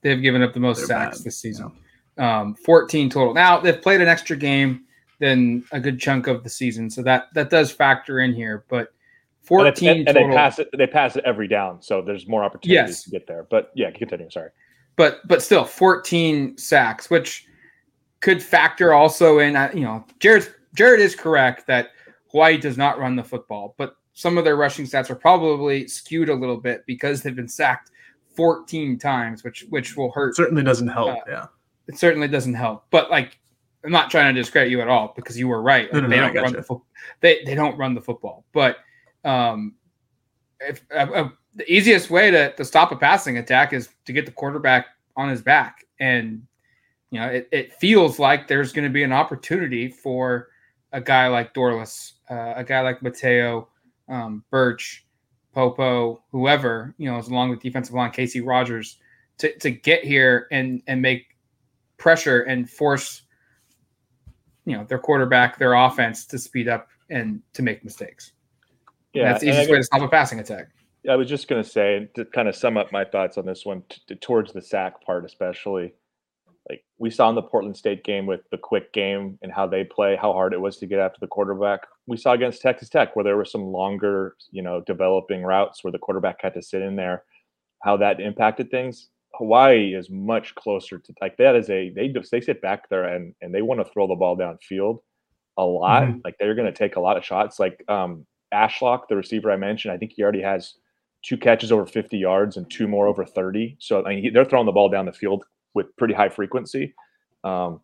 They've 0.01 0.21
given 0.21 0.43
up 0.43 0.55
the 0.55 0.61
most 0.61 0.79
They're 0.79 0.87
sacks 0.89 1.19
bad. 1.19 1.25
this 1.25 1.39
season, 1.39 1.71
yeah. 2.19 2.41
um, 2.41 2.55
14 2.57 3.11
total. 3.11 3.33
Now 3.33 3.61
they've 3.61 3.81
played 3.81 4.01
an 4.01 4.09
extra 4.09 4.37
game 4.37 4.87
than 5.21 5.65
a 5.71 5.79
good 5.79 6.01
chunk 6.01 6.27
of 6.27 6.43
the 6.43 6.51
season, 6.51 6.91
so 6.91 7.01
that 7.03 7.27
that 7.35 7.49
does 7.49 7.71
factor 7.71 8.19
in 8.19 8.35
here. 8.35 8.65
But 8.69 8.93
14 9.43 9.89
and, 9.89 10.09
and, 10.09 10.09
and 10.09 10.33
they 10.33 10.35
pass 10.35 10.59
it. 10.59 10.69
They 10.77 10.89
pass 10.89 11.15
it 11.15 11.23
every 11.25 11.47
down, 11.47 11.81
so 11.81 12.03
there's 12.03 12.27
more 12.27 12.43
opportunities 12.43 12.97
yes. 12.97 13.03
to 13.05 13.11
get 13.11 13.29
there. 13.29 13.47
But 13.49 13.71
yeah, 13.77 13.93
continue. 13.93 14.29
Sorry, 14.31 14.51
but 14.97 15.21
but 15.29 15.41
still 15.43 15.65
14 15.65 16.59
sacks, 16.59 17.09
which 17.09 17.47
could 18.23 18.43
factor 18.43 18.95
also 18.95 19.41
in. 19.41 19.55
Uh, 19.55 19.71
you 19.75 19.83
know, 19.83 20.05
Jared 20.19 20.49
Jared 20.75 21.01
is 21.01 21.15
correct 21.15 21.67
that 21.67 21.91
Hawaii 22.31 22.57
does 22.57 22.79
not 22.79 22.99
run 22.99 23.15
the 23.15 23.23
football, 23.23 23.75
but 23.77 23.97
some 24.15 24.39
of 24.39 24.45
their 24.45 24.57
rushing 24.57 24.87
stats 24.87 25.11
are 25.11 25.15
probably 25.15 25.87
skewed 25.87 26.31
a 26.31 26.35
little 26.35 26.57
bit 26.57 26.85
because 26.87 27.23
they've 27.23 27.37
been 27.37 27.49
sacked 27.49 27.91
14 28.35 28.99
times, 28.99 29.45
which 29.45 29.67
which 29.69 29.97
will 29.97 30.11
hurt. 30.13 30.35
Certainly 30.37 30.63
doesn't 30.63 30.89
help. 30.89 31.11
Uh, 31.11 31.21
yeah, 31.29 31.47
it 31.89 31.99
certainly 31.99 32.29
doesn't 32.29 32.55
help. 32.55 32.87
But 32.91 33.11
like, 33.11 33.39
I'm 33.85 33.91
not 33.91 34.11
trying 34.11 34.35
to 34.35 34.41
discredit 34.41 34.71
you 34.71 34.81
at 34.81 34.89
all 34.89 35.13
because 35.15 35.39
you 35.39 35.49
were 35.49 35.61
right. 35.61 35.93
Like, 35.93 35.95
no, 35.95 36.01
no, 36.01 36.09
they 36.09 36.17
no, 36.17 36.33
don't 36.33 36.43
run 36.43 36.53
you. 36.53 36.57
the 36.57 36.63
fo- 36.63 36.85
they 37.21 37.43
they 37.45 37.55
don't 37.55 37.77
run 37.77 37.95
the 37.95 38.01
football. 38.01 38.45
But 38.53 38.79
um, 39.25 39.75
if 40.61 40.81
uh, 40.95 41.09
uh, 41.13 41.29
the 41.57 41.71
easiest 41.71 42.09
way 42.09 42.31
to 42.31 42.55
to 42.55 42.65
stop 42.65 42.93
a 42.93 42.97
passing 42.97 43.39
attack 43.39 43.73
is 43.73 43.89
to 44.07 44.13
get 44.13 44.27
the 44.27 44.33
quarterback 44.33 44.87
on 45.17 45.29
his 45.29 45.43
back 45.43 45.85
and 46.01 46.43
you 47.13 47.21
know, 47.21 47.27
it, 47.27 47.47
it 47.53 47.75
feels 47.75 48.19
like 48.19 48.49
there's 48.49 48.73
going 48.73 48.89
to 48.89 48.93
be 48.93 49.03
an 49.03 49.13
opportunity 49.13 49.87
for 49.87 50.49
a 50.93 51.01
guy 51.01 51.29
like 51.29 51.53
Dorlus, 51.53 52.13
uh, 52.31 52.55
a 52.57 52.65
guy 52.65 52.81
like 52.81 53.03
Mateo, 53.03 53.69
um, 54.09 54.43
Burch, 54.51 55.07
Popo, 55.53 56.23
whoever, 56.33 56.95
you 56.97 57.11
know, 57.11 57.19
as 57.19 57.29
along 57.29 57.51
with 57.51 57.61
defensive 57.61 57.95
line, 57.95 58.11
Casey 58.13 58.41
Rogers, 58.41 58.97
to, 59.37 59.55
to 59.59 59.71
get 59.71 60.05
here 60.05 60.49
and, 60.51 60.83
and 60.87 61.03
make 61.03 61.37
pressure 61.99 62.45
and 62.45 62.69
force, 62.69 63.23
you 64.65 64.75
know, 64.75 64.85
their 64.85 64.99
quarterback, 64.99 65.59
their 65.59 65.75
offense 65.75 66.25
to 66.25 66.39
speed 66.39 66.67
up 66.67 66.89
and 67.11 67.43
to 67.53 67.61
make 67.61 67.85
mistakes. 67.85 68.33
Yeah. 69.13 69.25
And 69.25 69.33
that's 69.33 69.45
the 69.45 69.51
easiest 69.51 69.71
way 69.71 69.77
to 69.77 69.85
stop 69.85 70.01
a 70.01 70.09
passing 70.09 70.41
attack. 70.41 70.69
Yeah, 71.03 71.13
I 71.13 71.17
was 71.17 71.29
just 71.29 71.47
going 71.47 71.63
to 71.63 71.69
say, 71.69 72.09
to 72.15 72.25
kind 72.25 72.49
of 72.49 72.57
sum 72.57 72.79
up 72.79 72.91
my 72.91 73.05
thoughts 73.05 73.37
on 73.37 73.45
this 73.45 73.67
one, 73.67 73.83
t- 73.91 74.15
towards 74.15 74.55
the 74.55 74.63
sack 74.63 75.05
part, 75.05 75.27
especially 75.27 75.93
like 76.69 76.85
we 76.99 77.11
saw 77.11 77.29
in 77.29 77.35
the 77.35 77.43
Portland 77.43 77.77
State 77.77 78.05
game 78.05 78.27
with 78.27 78.41
the 78.51 78.59
quick 78.59 78.93
game 78.93 79.39
and 79.43 79.53
how 79.53 79.67
they 79.67 79.85
play, 79.85 80.17
how 80.17 80.33
hard 80.33 80.53
it 80.53 80.61
was 80.61 80.77
to 80.79 80.87
get 80.87 81.01
after 81.01 81.19
the 81.21 81.27
quarterback. 81.27 81.81
We 82.07 82.17
saw 82.17 82.33
against 82.33 82.63
Texas 82.63 82.89
Tech 82.89 83.17
where 83.17 83.25
there 83.25 83.37
were 83.37 83.45
some 83.45 83.65
longer, 83.65 84.37
you 84.51 84.63
know, 84.63 84.83
developing 84.87 85.43
routes 85.43 85.83
where 85.83 85.93
the 85.93 85.99
quarterback 85.99 86.41
had 86.41 86.55
to 86.55 86.63
sit 86.63 86.83
in 86.83 86.97
there, 86.97 87.25
how 87.83 87.97
that 87.99 88.21
impacted 88.21 88.71
things. 88.71 89.09
Hawaii 89.35 89.95
is 89.95 90.11
much 90.11 90.55
closer 90.55 90.99
to 90.99 91.15
like 91.21 91.37
that 91.39 91.57
is 91.57 91.71
a 91.71 91.89
they 91.91 92.15
they 92.31 92.41
sit 92.41 92.61
back 92.61 92.89
there 92.89 93.05
and 93.05 93.35
and 93.41 93.55
they 93.55 93.63
want 93.63 93.81
to 93.81 93.93
throw 93.93 94.07
the 94.07 94.15
ball 94.15 94.37
downfield 94.37 94.99
a 95.57 95.65
lot. 95.65 96.05
Mm-hmm. 96.05 96.19
Like 96.25 96.37
they're 96.39 96.55
going 96.55 96.73
to 96.73 96.79
take 96.79 96.97
a 96.97 97.01
lot 97.01 97.17
of 97.17 97.25
shots. 97.25 97.59
Like 97.59 97.83
um 97.89 98.27
Ashlock, 98.53 99.09
the 99.09 99.17
receiver 99.17 99.51
I 99.51 99.57
mentioned, 99.57 99.93
I 99.93 99.97
think 99.97 100.13
he 100.15 100.23
already 100.23 100.43
has 100.43 100.75
two 101.23 101.39
catches 101.39 101.73
over 101.73 101.87
50 101.87 102.19
yards 102.19 102.57
and 102.57 102.71
two 102.71 102.87
more 102.87 103.07
over 103.07 103.25
30. 103.25 103.77
So 103.81 104.05
I 104.05 104.17
mean, 104.17 104.33
they're 104.33 104.45
throwing 104.45 104.67
the 104.67 104.73
ball 104.73 104.91
down 104.91 105.07
the 105.07 105.13
field 105.13 105.45
with 105.75 105.95
pretty 105.97 106.15
high 106.15 106.29
frequency. 106.29 106.95
Um, 107.45 107.81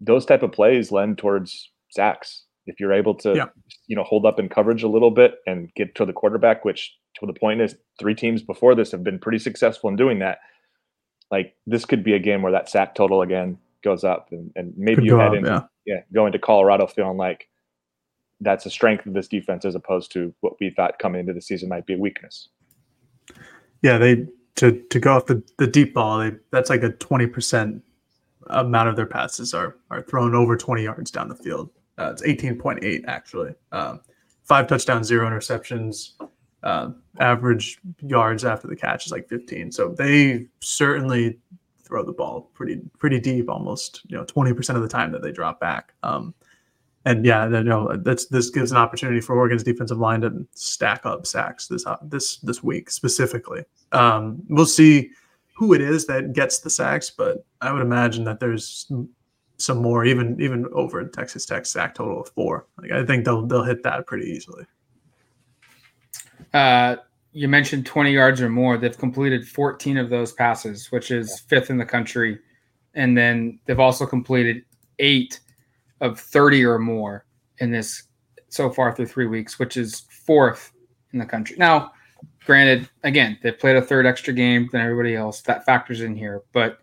those 0.00 0.26
type 0.26 0.42
of 0.42 0.52
plays 0.52 0.92
lend 0.92 1.18
towards 1.18 1.70
sacks. 1.90 2.42
If 2.66 2.80
you're 2.80 2.92
able 2.92 3.14
to, 3.16 3.34
yeah. 3.34 3.46
you 3.86 3.96
know, 3.96 4.04
hold 4.04 4.24
up 4.24 4.38
in 4.38 4.48
coverage 4.48 4.82
a 4.82 4.88
little 4.88 5.10
bit 5.10 5.36
and 5.46 5.72
get 5.74 5.94
to 5.96 6.06
the 6.06 6.12
quarterback, 6.12 6.64
which 6.64 6.96
to 7.20 7.26
the 7.26 7.32
point 7.32 7.60
is 7.60 7.76
three 7.98 8.14
teams 8.14 8.42
before 8.42 8.74
this 8.74 8.90
have 8.92 9.04
been 9.04 9.18
pretty 9.18 9.38
successful 9.38 9.90
in 9.90 9.96
doing 9.96 10.18
that. 10.20 10.38
Like 11.30 11.54
this 11.66 11.84
could 11.84 12.02
be 12.02 12.14
a 12.14 12.18
game 12.18 12.42
where 12.42 12.52
that 12.52 12.68
sack 12.68 12.94
total 12.94 13.22
again 13.22 13.58
goes 13.82 14.02
up, 14.02 14.28
and, 14.30 14.50
and 14.56 14.72
maybe 14.76 14.96
could 14.96 15.04
you 15.04 15.18
head 15.18 15.28
up, 15.28 15.34
into 15.34 15.68
yeah. 15.86 15.94
yeah 15.94 16.00
go 16.12 16.26
into 16.26 16.38
Colorado 16.38 16.86
feeling 16.86 17.16
like 17.16 17.48
that's 18.40 18.66
a 18.66 18.70
strength 18.70 19.06
of 19.06 19.14
this 19.14 19.28
defense 19.28 19.64
as 19.64 19.74
opposed 19.74 20.12
to 20.12 20.34
what 20.40 20.54
we 20.60 20.70
thought 20.70 20.98
coming 20.98 21.20
into 21.20 21.32
the 21.32 21.40
season 21.40 21.68
might 21.68 21.86
be 21.86 21.94
a 21.94 21.98
weakness. 21.98 22.48
Yeah, 23.82 23.98
they 23.98 24.26
to 24.56 24.80
to 24.90 25.00
go 25.00 25.16
off 25.16 25.26
the, 25.26 25.42
the 25.58 25.66
deep 25.66 25.94
ball, 25.94 26.18
they, 26.18 26.32
that's 26.50 26.70
like 26.70 26.82
a 26.82 26.90
twenty 26.90 27.26
percent 27.26 27.82
amount 28.48 28.88
of 28.88 28.96
their 28.96 29.06
passes 29.06 29.54
are 29.54 29.76
are 29.90 30.02
thrown 30.02 30.34
over 30.34 30.56
twenty 30.56 30.84
yards 30.84 31.10
down 31.10 31.28
the 31.28 31.34
field. 31.34 31.70
Uh, 31.98 32.10
it's 32.12 32.22
eighteen 32.24 32.58
point 32.58 32.82
eight 32.84 33.04
actually. 33.06 33.54
Um, 33.72 34.00
five 34.42 34.66
touchdowns, 34.66 35.06
zero 35.06 35.28
interceptions. 35.28 36.12
Uh, 36.62 36.90
average 37.20 37.78
yards 38.00 38.44
after 38.44 38.66
the 38.66 38.76
catch 38.76 39.06
is 39.06 39.12
like 39.12 39.28
fifteen. 39.28 39.70
So 39.70 39.88
they 39.88 40.46
certainly 40.60 41.38
throw 41.82 42.04
the 42.04 42.12
ball 42.12 42.50
pretty 42.54 42.80
pretty 42.98 43.20
deep, 43.20 43.50
almost 43.50 44.02
you 44.06 44.16
know 44.16 44.24
twenty 44.24 44.52
percent 44.52 44.76
of 44.76 44.82
the 44.82 44.88
time 44.88 45.12
that 45.12 45.22
they 45.22 45.32
drop 45.32 45.60
back. 45.60 45.92
Um, 46.02 46.34
and 47.04 47.24
yeah, 47.24 47.46
know 47.46 47.96
that's 47.98 48.26
this 48.26 48.50
gives 48.50 48.70
an 48.70 48.78
opportunity 48.78 49.20
for 49.20 49.36
Oregon's 49.36 49.62
defensive 49.62 49.98
line 49.98 50.22
to 50.22 50.46
stack 50.54 51.04
up 51.04 51.26
sacks 51.26 51.68
this 51.68 51.86
uh, 51.86 51.96
this 52.02 52.38
this 52.38 52.62
week 52.62 52.90
specifically. 52.90 53.64
Um, 53.92 54.42
we'll 54.48 54.66
see 54.66 55.10
who 55.56 55.74
it 55.74 55.80
is 55.80 56.06
that 56.06 56.32
gets 56.32 56.60
the 56.60 56.70
sacks, 56.70 57.10
but 57.10 57.44
I 57.60 57.72
would 57.72 57.82
imagine 57.82 58.24
that 58.24 58.40
there's 58.40 58.90
some 59.58 59.78
more, 59.78 60.04
even 60.04 60.40
even 60.40 60.66
over 60.72 61.04
Texas 61.06 61.46
Tech 61.46 61.66
sack 61.66 61.94
total 61.94 62.22
of 62.22 62.28
four. 62.30 62.66
Like 62.80 62.90
I 62.90 63.04
think 63.04 63.24
they'll 63.24 63.46
they'll 63.46 63.64
hit 63.64 63.82
that 63.82 64.06
pretty 64.06 64.26
easily. 64.26 64.64
Uh, 66.52 66.96
you 67.32 67.48
mentioned 67.48 67.84
20 67.84 68.12
yards 68.12 68.40
or 68.40 68.48
more. 68.48 68.76
They've 68.76 68.96
completed 68.96 69.46
14 69.46 69.98
of 69.98 70.08
those 70.08 70.32
passes, 70.32 70.92
which 70.92 71.10
is 71.10 71.40
fifth 71.40 71.68
in 71.68 71.78
the 71.78 71.84
country, 71.84 72.38
and 72.94 73.16
then 73.16 73.58
they've 73.66 73.80
also 73.80 74.06
completed 74.06 74.64
eight 75.00 75.40
of 76.00 76.18
30 76.18 76.64
or 76.64 76.78
more 76.78 77.24
in 77.58 77.70
this 77.70 78.04
so 78.48 78.70
far 78.70 78.94
through 78.94 79.06
three 79.06 79.26
weeks, 79.26 79.58
which 79.58 79.76
is 79.76 80.06
fourth 80.10 80.72
in 81.12 81.18
the 81.18 81.26
country. 81.26 81.56
Now, 81.58 81.92
granted, 82.44 82.88
again, 83.02 83.38
they've 83.42 83.58
played 83.58 83.76
a 83.76 83.82
third 83.82 84.06
extra 84.06 84.32
game 84.32 84.68
than 84.72 84.80
everybody 84.80 85.14
else. 85.14 85.40
That 85.42 85.64
factors 85.64 86.02
in 86.02 86.16
here. 86.16 86.42
But 86.52 86.78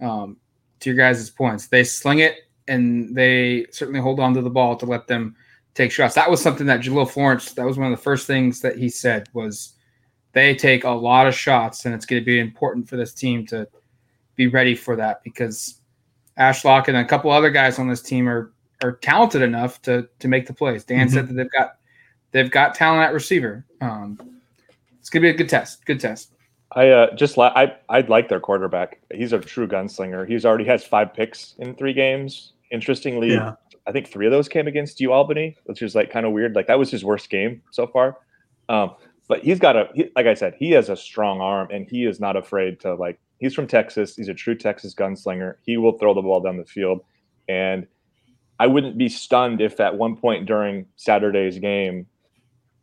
um, 0.00 0.36
to 0.80 0.90
your 0.90 0.96
guys' 0.96 1.30
points, 1.30 1.68
they 1.68 1.84
sling 1.84 2.20
it 2.20 2.38
and 2.68 3.14
they 3.14 3.66
certainly 3.70 4.00
hold 4.00 4.20
on 4.20 4.34
to 4.34 4.42
the 4.42 4.50
ball 4.50 4.76
to 4.76 4.86
let 4.86 5.06
them 5.06 5.36
take 5.74 5.92
shots. 5.92 6.14
That 6.14 6.30
was 6.30 6.42
something 6.42 6.66
that 6.66 6.80
Jahlil 6.80 7.08
Florence, 7.08 7.52
that 7.52 7.66
was 7.66 7.78
one 7.78 7.90
of 7.90 7.96
the 7.96 8.02
first 8.02 8.26
things 8.26 8.60
that 8.60 8.76
he 8.76 8.88
said 8.88 9.28
was 9.32 9.74
they 10.32 10.54
take 10.54 10.84
a 10.84 10.90
lot 10.90 11.26
of 11.26 11.34
shots 11.34 11.84
and 11.84 11.94
it's 11.94 12.06
going 12.06 12.20
to 12.20 12.26
be 12.26 12.40
important 12.40 12.88
for 12.88 12.96
this 12.96 13.14
team 13.14 13.46
to 13.46 13.68
be 14.34 14.46
ready 14.46 14.74
for 14.74 14.96
that 14.96 15.22
because 15.22 15.81
Ashlock 16.38 16.88
and 16.88 16.96
a 16.96 17.04
couple 17.04 17.30
other 17.30 17.50
guys 17.50 17.78
on 17.78 17.88
this 17.88 18.02
team 18.02 18.28
are 18.28 18.52
are 18.82 18.92
talented 18.92 19.42
enough 19.42 19.80
to 19.82 20.08
to 20.18 20.28
make 20.28 20.46
the 20.46 20.54
plays. 20.54 20.84
Dan 20.84 21.06
mm-hmm. 21.06 21.14
said 21.14 21.28
that 21.28 21.34
they've 21.34 21.50
got 21.50 21.76
they've 22.32 22.50
got 22.50 22.74
talent 22.74 23.02
at 23.02 23.12
receiver. 23.12 23.64
Um, 23.80 24.18
it's 24.98 25.10
gonna 25.10 25.22
be 25.22 25.30
a 25.30 25.34
good 25.34 25.48
test. 25.48 25.84
Good 25.84 26.00
test. 26.00 26.32
I 26.72 26.88
uh, 26.88 27.14
just 27.14 27.36
la- 27.36 27.52
I 27.54 27.76
I 27.88 28.00
like 28.00 28.28
their 28.28 28.40
quarterback. 28.40 29.00
He's 29.12 29.32
a 29.32 29.38
true 29.38 29.68
gunslinger. 29.68 30.28
He's 30.28 30.44
already 30.44 30.64
has 30.64 30.84
five 30.84 31.12
picks 31.12 31.54
in 31.58 31.74
three 31.74 31.92
games. 31.92 32.52
Interestingly, 32.70 33.32
yeah. 33.32 33.54
I 33.86 33.92
think 33.92 34.08
three 34.08 34.26
of 34.26 34.32
those 34.32 34.48
came 34.48 34.66
against 34.66 35.00
U 35.00 35.12
Albany, 35.12 35.56
which 35.64 35.82
is 35.82 35.94
like 35.94 36.10
kind 36.10 36.24
of 36.24 36.32
weird. 36.32 36.54
Like 36.54 36.66
that 36.68 36.78
was 36.78 36.90
his 36.90 37.04
worst 37.04 37.28
game 37.28 37.62
so 37.70 37.86
far. 37.86 38.16
Um, 38.68 38.94
but 39.28 39.40
he's 39.40 39.58
got 39.58 39.76
a 39.76 39.88
he, 39.94 40.10
like 40.16 40.26
I 40.26 40.34
said, 40.34 40.54
he 40.58 40.70
has 40.70 40.88
a 40.88 40.96
strong 40.96 41.40
arm, 41.40 41.68
and 41.70 41.86
he 41.88 42.06
is 42.06 42.20
not 42.20 42.36
afraid 42.36 42.80
to 42.80 42.94
like. 42.94 43.18
He's 43.42 43.54
from 43.54 43.66
Texas. 43.66 44.14
He's 44.14 44.28
a 44.28 44.34
true 44.34 44.54
Texas 44.54 44.94
gunslinger. 44.94 45.56
He 45.62 45.76
will 45.76 45.98
throw 45.98 46.14
the 46.14 46.22
ball 46.22 46.40
down 46.40 46.58
the 46.58 46.64
field, 46.64 47.00
and 47.48 47.88
I 48.60 48.68
wouldn't 48.68 48.96
be 48.96 49.08
stunned 49.08 49.60
if 49.60 49.80
at 49.80 49.98
one 49.98 50.16
point 50.16 50.46
during 50.46 50.86
Saturday's 50.94 51.58
game, 51.58 52.06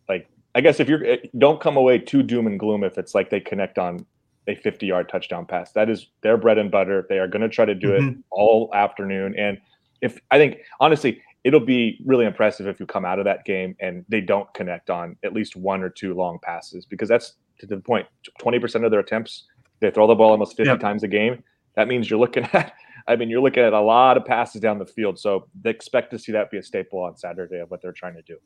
like 0.09 0.27
I 0.53 0.59
guess 0.59 0.81
if 0.81 0.89
you're 0.89 1.05
eh, 1.05 1.17
don't 1.37 1.61
come 1.61 1.77
away 1.77 1.97
too 1.97 2.23
doom 2.23 2.45
and 2.45 2.59
gloom 2.59 2.83
if 2.83 2.97
it's 2.97 3.15
like 3.15 3.29
they 3.29 3.39
connect 3.39 3.79
on 3.79 4.05
a 4.49 4.55
50 4.55 4.85
yard 4.85 5.07
touchdown 5.07 5.45
pass. 5.45 5.71
That 5.71 5.89
is 5.89 6.07
their 6.23 6.35
bread 6.35 6.57
and 6.57 6.69
butter. 6.69 7.05
They 7.07 7.19
are 7.19 7.27
going 7.29 7.43
to 7.43 7.47
try 7.47 7.63
to 7.63 7.75
do 7.75 7.91
mm-hmm. 7.91 8.09
it 8.09 8.17
all 8.29 8.69
afternoon. 8.73 9.39
And 9.39 9.59
if 10.01 10.19
I 10.29 10.37
think 10.37 10.57
honestly, 10.81 11.21
it'll 11.45 11.61
be 11.61 12.01
really 12.05 12.25
impressive 12.25 12.67
if 12.67 12.81
you 12.81 12.85
come 12.85 13.05
out 13.05 13.17
of 13.17 13.23
that 13.23 13.45
game 13.45 13.77
and 13.79 14.03
they 14.09 14.19
don't 14.19 14.53
connect 14.53 14.89
on 14.89 15.15
at 15.23 15.31
least 15.31 15.55
one 15.55 15.81
or 15.83 15.89
two 15.89 16.13
long 16.13 16.37
passes 16.41 16.85
because 16.85 17.07
that's 17.07 17.35
to 17.59 17.65
the 17.65 17.77
point 17.77 18.07
20% 18.41 18.83
of 18.83 18.91
their 18.91 18.99
attempts 18.99 19.45
they 19.79 19.91
throw 19.91 20.07
the 20.07 20.15
ball 20.15 20.31
almost 20.31 20.57
50 20.57 20.71
yep. 20.71 20.79
times 20.79 21.03
a 21.03 21.07
game 21.07 21.43
that 21.75 21.87
means 21.87 22.09
you're 22.09 22.19
looking 22.19 22.43
at 22.53 22.73
i 23.07 23.15
mean 23.15 23.29
you're 23.29 23.41
looking 23.41 23.63
at 23.63 23.73
a 23.73 23.81
lot 23.81 24.17
of 24.17 24.25
passes 24.25 24.61
down 24.61 24.79
the 24.79 24.85
field. 24.85 25.19
So 25.19 25.47
they 25.61 25.69
expect 25.69 26.11
to 26.11 26.19
see 26.19 26.31
that 26.33 26.51
be 26.51 26.57
a 26.57 26.63
staple 26.63 26.99
on 26.99 27.17
saturday 27.17 27.59
of 27.59 27.71
what 27.71 27.81
they're 27.81 27.91
trying 27.91 28.15
to 28.15 28.21
do. 28.21 28.37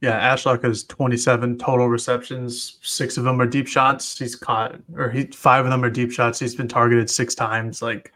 Yeah 0.00 0.34
ashlock 0.34 0.64
has 0.64 0.84
27 0.84 1.58
total 1.58 1.88
receptions. 1.88 2.78
Six 2.82 3.16
of 3.16 3.24
them 3.24 3.40
are 3.40 3.46
deep 3.46 3.66
shots. 3.66 4.18
He's 4.18 4.36
caught 4.36 4.76
or 4.96 5.10
he 5.10 5.26
five 5.26 5.64
of 5.64 5.70
them 5.70 5.84
are 5.84 5.90
deep 5.90 6.10
shots. 6.10 6.38
He's 6.38 6.54
been 6.54 6.68
targeted 6.68 7.08
six 7.10 7.34
times. 7.34 7.82
Like 7.82 8.12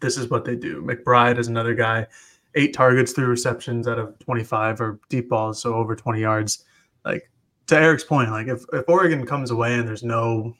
this 0.00 0.16
is 0.16 0.28
what 0.28 0.44
they 0.44 0.56
do. 0.56 0.82
Mcbride 0.82 1.38
is 1.38 1.48
another 1.48 1.74
guy. 1.74 2.06
Eight 2.54 2.72
targets, 2.72 3.12
three 3.12 3.24
receptions 3.24 3.86
out 3.86 3.98
of 3.98 4.18
25 4.20 4.80
or 4.80 4.98
deep 5.10 5.28
balls, 5.28 5.60
so 5.60 5.74
over 5.74 5.94
20 5.94 6.20
yards. 6.20 6.64
Like 7.04 7.30
to 7.66 7.76
Erik's 7.76 8.04
point, 8.04 8.30
like 8.30 8.48
if, 8.48 8.64
if 8.72 8.88
Oregon 8.88 9.26
comes 9.26 9.50
away 9.50 9.74
and 9.74 9.86
there's 9.86 10.02
no 10.02 10.54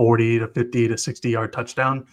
40 0.00 0.38
to 0.38 0.48
50 0.48 0.88
to 0.88 0.96
60 0.96 1.28
yard 1.28 1.52
touchdown, 1.52 2.06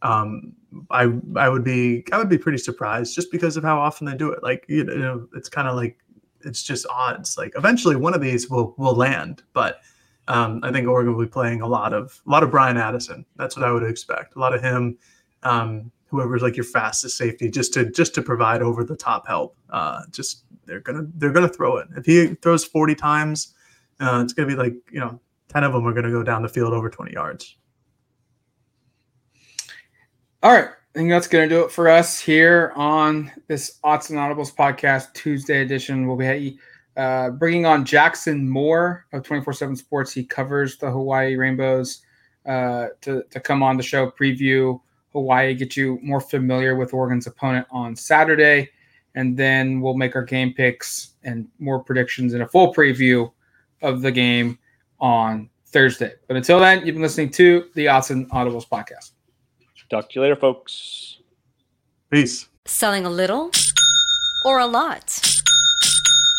um, 0.00 0.54
I 0.90 1.12
I 1.36 1.50
would 1.50 1.64
be 1.64 2.02
I 2.10 2.16
would 2.16 2.30
be 2.30 2.38
pretty 2.38 2.56
surprised 2.56 3.14
just 3.14 3.30
because 3.30 3.58
of 3.58 3.62
how 3.62 3.78
often 3.78 4.06
they 4.06 4.16
do 4.16 4.30
it. 4.30 4.42
Like 4.42 4.64
you 4.68 4.84
know, 4.84 5.28
it's 5.34 5.50
kind 5.50 5.68
of 5.68 5.76
like 5.76 5.98
it's 6.46 6.62
just 6.62 6.86
odds. 6.88 7.36
Like 7.36 7.52
eventually 7.54 7.94
one 7.94 8.14
of 8.14 8.22
these 8.22 8.48
will 8.48 8.74
will 8.78 8.94
land, 8.94 9.42
but 9.52 9.80
um, 10.28 10.60
I 10.62 10.72
think 10.72 10.88
Oregon 10.88 11.14
will 11.14 11.26
be 11.26 11.30
playing 11.30 11.60
a 11.60 11.66
lot 11.66 11.92
of 11.92 12.22
a 12.26 12.30
lot 12.30 12.42
of 12.42 12.50
Bryan 12.50 12.78
Addison. 12.78 13.26
That's 13.36 13.54
what 13.54 13.66
I 13.66 13.70
would 13.70 13.82
expect. 13.82 14.34
A 14.36 14.38
lot 14.38 14.54
of 14.54 14.62
him. 14.62 14.96
Um, 15.42 15.92
whoever's 16.06 16.40
like 16.40 16.56
your 16.56 16.64
fastest 16.64 17.18
safety 17.18 17.50
just 17.50 17.74
to 17.74 17.90
just 17.90 18.14
to 18.14 18.22
provide 18.22 18.62
over 18.62 18.82
the 18.82 18.96
top 18.96 19.26
help. 19.26 19.58
Uh, 19.68 20.04
just 20.10 20.44
they're 20.64 20.80
gonna 20.80 21.06
they're 21.16 21.32
gonna 21.32 21.50
throw 21.50 21.76
it. 21.76 21.88
If 21.98 22.06
he 22.06 22.28
throws 22.36 22.64
40 22.64 22.94
times, 22.94 23.54
uh, 24.00 24.22
it's 24.24 24.32
gonna 24.32 24.48
be 24.48 24.56
like 24.56 24.72
you 24.90 25.00
know 25.00 25.20
10 25.56 25.64
of 25.64 25.72
them 25.72 25.86
are 25.86 25.94
gonna 25.94 26.10
go 26.10 26.22
down 26.22 26.42
the 26.42 26.48
field 26.50 26.74
over 26.74 26.90
20 26.90 27.14
yards. 27.14 27.56
All 30.42 30.52
right. 30.52 30.68
I 30.68 30.98
think 30.98 31.08
that's 31.08 31.28
going 31.28 31.48
to 31.48 31.54
do 31.54 31.62
it 31.62 31.70
for 31.70 31.88
us 31.88 32.20
here 32.20 32.72
on 32.76 33.32
this 33.48 33.78
Autzen 33.84 34.16
Audibles 34.16 34.54
podcast 34.54 35.12
Tuesday 35.14 35.62
edition. 35.62 36.06
We'll 36.06 36.16
be 36.16 36.58
uh, 36.96 37.30
bringing 37.30 37.66
on 37.66 37.84
Jackson 37.84 38.48
Moore 38.48 39.06
of 39.12 39.22
24 39.22 39.54
7 39.54 39.76
Sports. 39.76 40.12
He 40.12 40.24
covers 40.24 40.76
the 40.76 40.90
Hawaii 40.90 41.36
Rainbows 41.36 42.02
uh, 42.46 42.88
to, 43.02 43.24
to 43.30 43.40
come 43.40 43.62
on 43.62 43.76
the 43.76 43.82
show, 43.82 44.10
preview 44.10 44.80
Hawaii, 45.12 45.54
get 45.54 45.76
you 45.76 45.98
more 46.02 46.20
familiar 46.20 46.76
with 46.76 46.92
Oregon's 46.92 47.26
opponent 47.26 47.66
on 47.70 47.96
Saturday. 47.96 48.70
And 49.14 49.36
then 49.36 49.80
we'll 49.80 49.94
make 49.94 50.16
our 50.16 50.24
game 50.24 50.52
picks 50.52 51.14
and 51.24 51.48
more 51.58 51.82
predictions 51.82 52.34
and 52.34 52.42
a 52.42 52.48
full 52.48 52.74
preview 52.74 53.32
of 53.82 54.02
the 54.02 54.12
game 54.12 54.58
on 55.00 55.50
Thursday. 55.66 56.12
But 56.28 56.36
until 56.36 56.60
then, 56.60 56.84
you've 56.84 56.94
been 56.94 57.02
listening 57.02 57.30
to 57.30 57.68
the 57.74 57.86
Autzen 57.86 58.28
Audibles 58.28 58.68
podcast. 58.68 59.12
Talk 59.88 60.10
to 60.10 60.14
you 60.16 60.22
later, 60.22 60.36
folks. 60.36 61.18
Peace. 62.10 62.48
Selling 62.64 63.06
a 63.06 63.10
little 63.10 63.52
or 64.44 64.58
a 64.58 64.66
lot? 64.66 65.35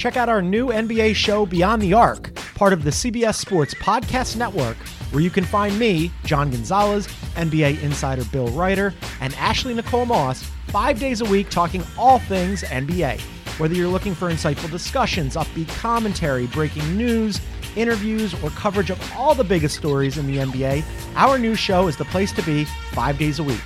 Check 0.00 0.16
out 0.16 0.30
our 0.30 0.40
new 0.40 0.68
NBA 0.68 1.14
show, 1.14 1.44
Beyond 1.44 1.82
the 1.82 1.92
Arc, 1.92 2.34
part 2.54 2.72
of 2.72 2.84
the 2.84 2.90
CBS 2.90 3.34
Sports 3.34 3.74
Podcast 3.74 4.34
Network 4.34 4.78
where 5.10 5.22
you 5.22 5.28
can 5.28 5.44
find 5.44 5.78
me, 5.78 6.10
John 6.24 6.50
Gonzalez, 6.50 7.06
NBA 7.34 7.82
insider 7.82 8.24
Bill 8.32 8.48
Reiter, 8.48 8.94
and 9.20 9.34
Ashley 9.34 9.74
Nicole 9.74 10.06
Moss 10.06 10.42
five 10.68 10.98
days 10.98 11.20
a 11.20 11.26
week 11.26 11.50
talking 11.50 11.84
all 11.98 12.18
things 12.18 12.62
NBA. 12.62 13.20
Whether 13.58 13.74
you're 13.74 13.90
looking 13.90 14.14
for 14.14 14.30
insightful 14.30 14.70
discussions, 14.70 15.36
upbeat 15.36 15.68
commentary, 15.76 16.46
breaking 16.46 16.96
news, 16.96 17.38
interviews, 17.76 18.32
or 18.42 18.48
coverage 18.50 18.88
of 18.88 19.12
all 19.14 19.34
the 19.34 19.44
biggest 19.44 19.76
stories 19.76 20.16
in 20.16 20.26
the 20.26 20.38
NBA, 20.38 20.82
our 21.14 21.38
new 21.38 21.54
show 21.54 21.88
is 21.88 21.98
the 21.98 22.06
place 22.06 22.32
to 22.32 22.42
be 22.44 22.64
five 22.92 23.18
days 23.18 23.38
a 23.38 23.44
week. 23.44 23.60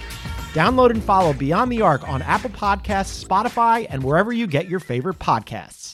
Download 0.52 0.90
and 0.90 1.00
follow 1.00 1.32
Beyond 1.32 1.70
the 1.70 1.82
Arc 1.82 2.08
on 2.08 2.22
Apple 2.22 2.50
Podcasts, 2.50 3.24
Spotify, 3.24 3.86
and 3.88 4.02
wherever 4.02 4.32
you 4.32 4.48
get 4.48 4.68
your 4.68 4.80
favorite 4.80 5.20
podcasts. 5.20 5.84